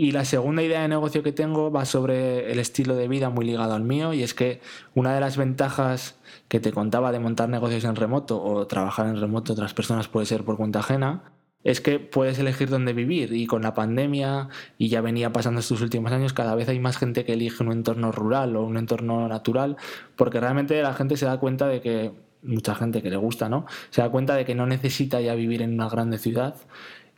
Y 0.00 0.12
la 0.12 0.24
segunda 0.24 0.62
idea 0.62 0.82
de 0.82 0.86
negocio 0.86 1.24
que 1.24 1.32
tengo 1.32 1.72
va 1.72 1.84
sobre 1.84 2.52
el 2.52 2.60
estilo 2.60 2.94
de 2.94 3.08
vida 3.08 3.30
muy 3.30 3.44
ligado 3.44 3.74
al 3.74 3.82
mío 3.82 4.12
y 4.12 4.22
es 4.22 4.32
que 4.32 4.60
una 4.94 5.12
de 5.12 5.18
las 5.20 5.36
ventajas 5.36 6.14
que 6.46 6.60
te 6.60 6.70
contaba 6.70 7.10
de 7.10 7.18
montar 7.18 7.48
negocios 7.48 7.82
en 7.82 7.96
remoto 7.96 8.40
o 8.40 8.64
trabajar 8.68 9.08
en 9.08 9.20
remoto 9.20 9.54
otras 9.54 9.74
personas 9.74 10.06
puede 10.06 10.26
ser 10.26 10.44
por 10.44 10.56
cuenta 10.56 10.78
ajena, 10.78 11.32
es 11.64 11.80
que 11.80 11.98
puedes 11.98 12.38
elegir 12.38 12.70
dónde 12.70 12.92
vivir 12.92 13.32
y 13.32 13.48
con 13.48 13.62
la 13.62 13.74
pandemia, 13.74 14.50
y 14.78 14.88
ya 14.88 15.00
venía 15.00 15.32
pasando 15.32 15.58
estos 15.58 15.80
últimos 15.80 16.12
años, 16.12 16.32
cada 16.32 16.54
vez 16.54 16.68
hay 16.68 16.78
más 16.78 16.96
gente 16.96 17.24
que 17.24 17.32
elige 17.32 17.64
un 17.64 17.72
entorno 17.72 18.12
rural 18.12 18.54
o 18.54 18.62
un 18.62 18.76
entorno 18.76 19.26
natural, 19.26 19.78
porque 20.14 20.38
realmente 20.38 20.80
la 20.80 20.94
gente 20.94 21.16
se 21.16 21.26
da 21.26 21.40
cuenta 21.40 21.66
de 21.66 21.80
que, 21.80 22.12
mucha 22.44 22.76
gente 22.76 23.02
que 23.02 23.10
le 23.10 23.16
gusta, 23.16 23.48
¿no? 23.48 23.66
Se 23.90 24.00
da 24.00 24.10
cuenta 24.10 24.36
de 24.36 24.44
que 24.44 24.54
no 24.54 24.64
necesita 24.64 25.20
ya 25.20 25.34
vivir 25.34 25.60
en 25.60 25.74
una 25.74 25.88
grande 25.88 26.18
ciudad 26.18 26.54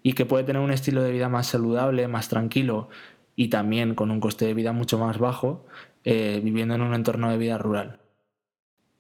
y 0.02 0.14
que 0.14 0.26
puede 0.26 0.44
tener 0.44 0.62
un 0.62 0.72
estilo 0.72 1.02
de 1.02 1.12
vida 1.12 1.28
más 1.28 1.48
saludable, 1.48 2.08
más 2.08 2.28
tranquilo 2.28 2.88
y 3.36 3.48
también 3.48 3.94
con 3.94 4.10
un 4.10 4.20
coste 4.20 4.46
de 4.46 4.54
vida 4.54 4.72
mucho 4.72 4.98
más 4.98 5.18
bajo, 5.18 5.66
eh, 6.04 6.40
viviendo 6.42 6.74
en 6.74 6.82
un 6.82 6.94
entorno 6.94 7.30
de 7.30 7.38
vida 7.38 7.58
rural. 7.58 8.00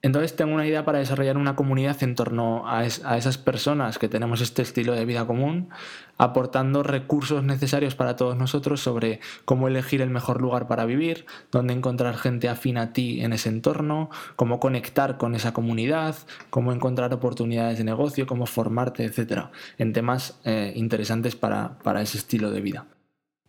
Entonces 0.02 0.34
tengo 0.34 0.54
una 0.54 0.66
idea 0.66 0.84
para 0.86 0.98
desarrollar 0.98 1.36
una 1.36 1.56
comunidad 1.56 2.02
en 2.02 2.14
torno 2.14 2.66
a, 2.66 2.86
esas 2.86 3.36
personas 3.36 3.98
que 3.98 4.08
tenemos 4.08 4.40
este 4.40 4.62
estilo 4.62 4.94
de 4.94 5.04
vida 5.04 5.26
común, 5.26 5.68
aportando 6.16 6.82
recursos 6.82 7.44
necesarios 7.44 7.94
para 7.94 8.16
todos 8.16 8.34
nosotros 8.34 8.80
sobre 8.80 9.20
cómo 9.44 9.68
elegir 9.68 10.00
el 10.00 10.08
mejor 10.08 10.40
lugar 10.40 10.68
para 10.68 10.86
vivir, 10.86 11.26
dónde 11.52 11.74
encontrar 11.74 12.16
gente 12.16 12.48
afín 12.48 12.78
a 12.78 12.94
ti 12.94 13.20
en 13.20 13.34
ese 13.34 13.50
entorno, 13.50 14.08
cómo 14.36 14.58
conectar 14.58 15.18
con 15.18 15.34
esa 15.34 15.52
comunidad, 15.52 16.16
cómo 16.48 16.72
encontrar 16.72 17.12
oportunidades 17.12 17.76
de 17.76 17.84
negocio, 17.84 18.26
cómo 18.26 18.46
formarte, 18.46 19.04
etc. 19.04 19.48
En 19.76 19.92
temas 19.92 20.40
eh, 20.44 20.72
interesantes 20.76 21.36
para, 21.36 21.76
ese 22.00 22.16
estilo 22.16 22.50
de 22.50 22.62
vida. 22.62 22.86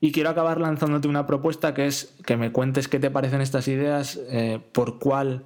Y 0.02 0.12
quiero 0.12 0.32
acabar 0.32 0.60
lanzándote 0.60 1.08
una 1.08 1.28
propuesta 1.28 1.74
que 1.74 1.86
es 1.86 2.16
que 2.26 2.36
me 2.36 2.52
cuentes 2.52 2.88
qué 2.88 3.00
te 3.00 3.12
parecen 3.12 3.40
estas 3.40 3.68
ideas, 3.68 4.20
eh, 4.30 4.60
por 4.74 4.98
cuál 4.98 5.46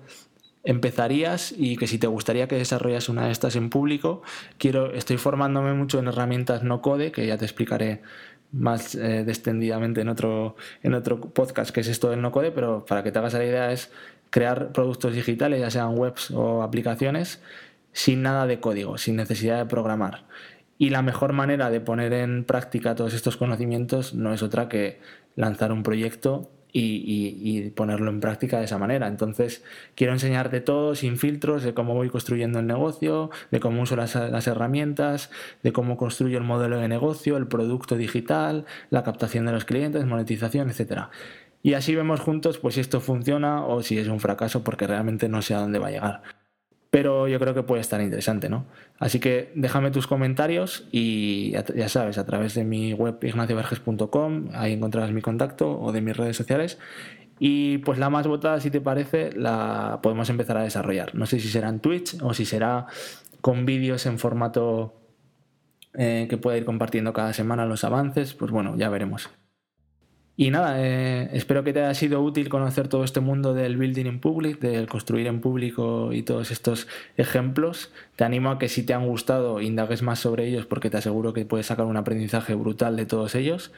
empezarías 0.66 1.54
y 1.56 1.78
que 1.78 1.88
si 1.88 1.98
te 2.00 2.08
gustaría 2.08 2.48
que 2.48 2.58
desarrollas 2.58 3.08
una 3.08 3.28
de 3.28 3.32
estas 3.32 3.56
en 3.56 3.70
público, 3.70 4.24
quiero, 4.58 4.92
estoy 4.94 5.18
formándome 5.18 5.74
mucho 5.74 6.00
en 6.00 6.08
herramientas 6.08 6.64
no 6.64 6.82
code, 6.82 7.12
que 7.12 7.26
ya 7.28 7.38
te 7.38 7.46
explicaré 7.46 8.02
más 8.52 8.96
eh, 8.96 9.26
en 9.26 10.10
otro, 10.10 10.56
en 10.82 10.94
otro 10.94 11.22
podcast 11.22 11.72
que 11.72 11.82
es 11.82 11.88
esto 11.88 12.10
del 12.10 12.22
no 12.22 12.32
code, 12.32 12.52
pero 12.52 12.84
para 12.86 13.04
que 13.04 13.12
te 13.12 13.20
hagas 13.20 13.34
la 13.34 13.46
idea 13.46 13.72
es 13.72 13.92
crear 14.32 14.72
productos 14.72 15.14
digitales, 15.14 15.62
ya 15.62 15.70
sean 15.70 15.98
webs 15.98 16.32
o 16.32 16.64
aplicaciones, 16.64 17.42
sin 17.94 18.24
nada 18.24 18.48
de 18.48 18.60
código, 18.60 18.98
sin 18.98 19.16
necesidad 19.16 19.60
de 19.60 19.66
programar. 19.66 20.26
Y 20.78 20.90
la 20.90 21.02
mejor 21.02 21.32
manera 21.32 21.70
de 21.70 21.80
poner 21.80 22.12
en 22.12 22.44
práctica 22.44 22.96
todos 22.96 23.14
estos 23.14 23.38
conocimientos 23.38 24.14
no 24.14 24.34
es 24.34 24.42
otra 24.42 24.68
que 24.68 25.00
lanzar 25.36 25.72
un 25.72 25.84
proyecto 25.84 26.50
y, 26.78 27.70
ponerlo 27.72 28.10
en 28.12 28.20
práctica 28.20 28.60
de 28.60 28.66
esa 28.66 28.78
manera. 28.78 29.08
Entonces, 29.08 29.64
quiero 29.96 30.14
enseñarte 30.14 30.60
todo 30.62 30.96
sin 30.96 31.18
filtros 31.18 31.64
de 31.64 31.74
cómo 31.74 31.94
voy 31.94 32.10
construyendo 32.10 32.60
el 32.60 32.68
negocio, 32.68 33.32
de 33.52 33.60
cómo 33.60 33.82
uso 33.82 33.96
las, 33.96 34.16
herramientas, 34.16 35.32
de 35.64 35.72
cómo 35.72 35.98
construyo 35.98 36.38
el 36.38 36.44
modelo 36.44 36.78
de 36.78 36.88
negocio, 36.88 37.38
el 37.38 37.48
producto 37.48 37.96
digital, 37.96 38.66
la 38.90 39.04
captación 39.04 39.46
de 39.46 39.54
los 39.54 39.66
clientes, 39.66 40.06
monetización, 40.06 40.70
etc. 40.70 41.04
Y 41.64 41.74
así 41.74 41.96
vemos 41.96 42.20
juntos 42.20 42.58
pues 42.60 42.76
si 42.76 42.82
esto 42.82 43.00
funciona 43.00 43.66
o 43.66 43.82
si 43.82 43.98
es 43.98 44.08
un 44.08 44.20
fracaso 44.20 44.64
porque 44.64 44.88
realmente 44.88 45.30
no 45.30 45.42
sé 45.42 45.56
a 45.56 45.60
dónde 45.60 45.80
va 45.80 45.88
a 45.88 45.92
llegar 45.92 46.45
pero 46.96 47.28
yo 47.28 47.40
creo 47.40 47.54
que 47.54 47.62
puede 47.62 47.82
estar 47.82 48.00
interesante, 48.00 48.48
¿no? 48.48 48.68
Así 49.00 49.20
que 49.20 49.52
déjame 49.54 49.92
tus 49.92 50.08
comentarios 50.08 50.88
y 50.94 51.52
ya 51.52 51.90
sabes, 51.90 52.18
a 52.18 52.26
través 52.26 52.54
de 52.54 52.64
mi 52.64 52.94
web 52.94 53.18
ignacioverges.com, 53.22 54.52
ahí 54.54 54.72
encontrarás 54.72 55.12
mi 55.12 55.22
contacto 55.22 55.78
o 55.78 55.92
de 55.92 56.00
mis 56.00 56.16
redes 56.16 56.38
sociales. 56.38 56.80
Y 57.38 57.80
pues 57.80 58.00
la 58.00 58.10
más 58.10 58.28
votada, 58.28 58.62
si 58.62 58.72
te 58.72 58.80
parece, 58.80 59.34
la 59.34 60.00
podemos 60.02 60.30
empezar 60.30 60.56
a 60.56 60.64
desarrollar. 60.64 61.14
No 61.16 61.26
sé 61.26 61.42
si 61.42 61.50
será 61.50 61.68
en 61.68 61.82
Twitch 61.82 62.16
o 62.22 62.34
si 62.34 62.46
será 62.46 62.86
con 63.42 63.66
vídeos 63.66 64.06
en 64.06 64.18
formato 64.18 64.94
eh, 65.96 66.28
que 66.30 66.38
pueda 66.38 66.56
ir 66.56 66.64
compartiendo 66.64 67.12
cada 67.12 67.34
semana 67.34 67.66
los 67.66 67.84
avances, 67.84 68.34
pues 68.36 68.52
bueno, 68.52 68.78
ya 68.78 68.88
veremos. 68.88 69.30
Y 70.38 70.52
nada, 70.52 70.84
eh, 70.84 71.30
espero 71.32 71.64
que 71.64 71.72
te 71.72 71.82
haya 71.82 71.94
sido 71.94 72.22
útil 72.22 72.50
conocer 72.50 72.90
todo 72.90 73.06
este 73.06 73.22
mundo 73.22 73.54
del 73.54 73.78
building 73.78 74.06
in 74.06 74.20
public, 74.20 74.60
del 74.60 74.86
construir 74.88 75.28
en 75.28 75.40
público 75.40 76.12
y 76.12 76.24
todos 76.24 76.52
estos 76.52 76.88
ejemplos. 77.16 77.94
Te 78.18 78.26
animo 78.26 78.52
a 78.52 78.60
que 78.60 78.68
si 78.68 78.84
te 78.84 78.94
han 78.94 79.08
gustado 79.08 79.62
indagues 79.62 80.02
más 80.02 80.20
sobre 80.20 80.46
ellos 80.46 80.66
porque 80.66 80.90
te 80.90 80.98
aseguro 80.98 81.32
que 81.32 81.46
puedes 81.46 81.68
sacar 81.68 81.86
un 81.86 81.96
aprendizaje 81.96 82.54
brutal 82.54 82.98
de 82.98 83.06
todos 83.06 83.34
ellos. 83.34 83.72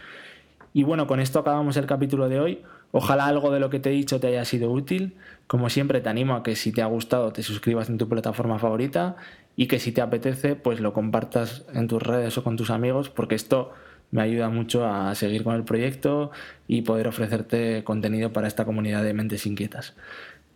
Y 0.74 0.84
bueno, 0.84 1.06
con 1.06 1.20
esto 1.20 1.40
acabamos 1.40 1.78
el 1.78 1.86
capítulo 1.86 2.28
de 2.28 2.40
hoy. 2.40 2.64
Ojalá 2.92 3.28
algo 3.28 3.52
de 3.52 3.60
lo 3.60 3.70
que 3.70 3.80
te 3.80 3.90
he 3.90 3.94
dicho 3.94 4.20
te 4.20 4.28
haya 4.28 4.44
sido 4.44 4.72
útil. 4.72 5.16
Como 5.46 5.70
siempre, 5.70 6.02
te 6.02 6.10
animo 6.10 6.34
a 6.34 6.42
que 6.42 6.56
si 6.56 6.72
te 6.72 6.82
ha 6.82 6.88
gustado 6.88 7.34
te 7.34 7.44
suscribas 7.44 7.88
en 7.90 8.00
tu 8.00 8.10
plataforma 8.10 8.58
favorita 8.58 9.16
y 9.56 9.68
que 9.68 9.78
si 9.78 9.92
te 9.92 10.02
apetece, 10.02 10.56
pues 10.56 10.80
lo 10.80 10.92
compartas 10.94 11.66
en 11.74 11.88
tus 11.88 12.02
redes 12.02 12.36
o 12.40 12.44
con 12.44 12.58
tus 12.58 12.72
amigos 12.72 13.10
porque 13.12 13.36
esto 13.36 13.74
me 14.12 14.22
ayuda 14.22 14.50
mucho 14.50 14.86
a 14.86 15.14
seguir 15.16 15.44
con 15.44 15.56
el 15.56 15.64
proyecto 15.64 16.32
y 16.68 16.84
poder 16.84 17.08
ofrecerte 17.08 17.84
contenido 17.84 18.32
para 18.34 18.48
esta 18.48 18.66
comunidad 18.66 19.04
de 19.04 19.14
mentes 19.14 19.46
inquietas. 19.46 19.96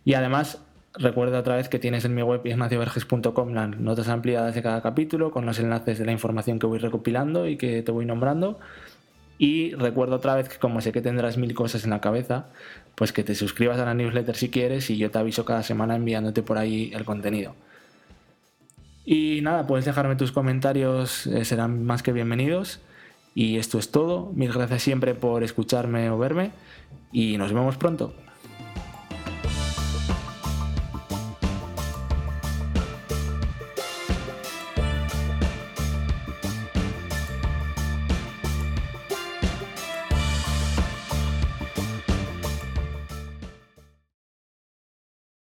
Y 0.04 0.14
además, 0.14 0.62
recuerda 0.94 1.40
otra 1.40 1.56
vez 1.56 1.68
que 1.68 1.78
tienes 1.78 2.04
en 2.04 2.14
mi 2.14 2.22
web 2.22 2.40
ignacioverges.com 2.44 3.52
las 3.52 3.76
notas 3.78 4.08
ampliadas 4.08 4.54
de 4.54 4.62
cada 4.62 4.82
capítulo 4.82 5.30
con 5.30 5.46
los 5.46 5.58
enlaces 5.58 5.98
de 5.98 6.06
la 6.06 6.12
información 6.12 6.58
que 6.58 6.66
voy 6.66 6.78
recopilando 6.78 7.48
y 7.48 7.56
que 7.56 7.82
te 7.82 7.92
voy 7.92 8.06
nombrando. 8.06 8.58
Y 9.38 9.74
recuerda 9.74 10.16
otra 10.16 10.34
vez 10.34 10.48
que 10.48 10.58
como 10.58 10.80
sé 10.80 10.92
que 10.92 11.00
tendrás 11.00 11.36
mil 11.36 11.54
cosas 11.54 11.84
en 11.84 11.90
la 11.90 12.00
cabeza, 12.00 12.46
pues 12.94 13.12
que 13.12 13.24
te 13.24 13.34
suscribas 13.34 13.78
a 13.78 13.84
la 13.84 13.94
newsletter 13.94 14.36
si 14.36 14.50
quieres 14.50 14.88
y 14.90 14.98
yo 14.98 15.10
te 15.10 15.18
aviso 15.18 15.44
cada 15.44 15.62
semana 15.62 15.96
enviándote 15.96 16.42
por 16.42 16.58
ahí 16.58 16.92
el 16.94 17.04
contenido. 17.04 17.54
Y 19.04 19.40
nada, 19.42 19.66
puedes 19.66 19.84
dejarme 19.84 20.14
tus 20.14 20.30
comentarios, 20.30 21.26
eh, 21.26 21.44
serán 21.44 21.84
más 21.84 22.02
que 22.02 22.12
bienvenidos. 22.12 22.80
Y 23.34 23.56
esto 23.56 23.78
es 23.78 23.90
todo. 23.90 24.30
Mil 24.34 24.52
gracias 24.52 24.82
siempre 24.82 25.14
por 25.14 25.42
escucharme 25.42 26.10
o 26.10 26.18
verme 26.18 26.52
y 27.12 27.36
nos 27.38 27.52
vemos 27.52 27.76
pronto. 27.76 28.14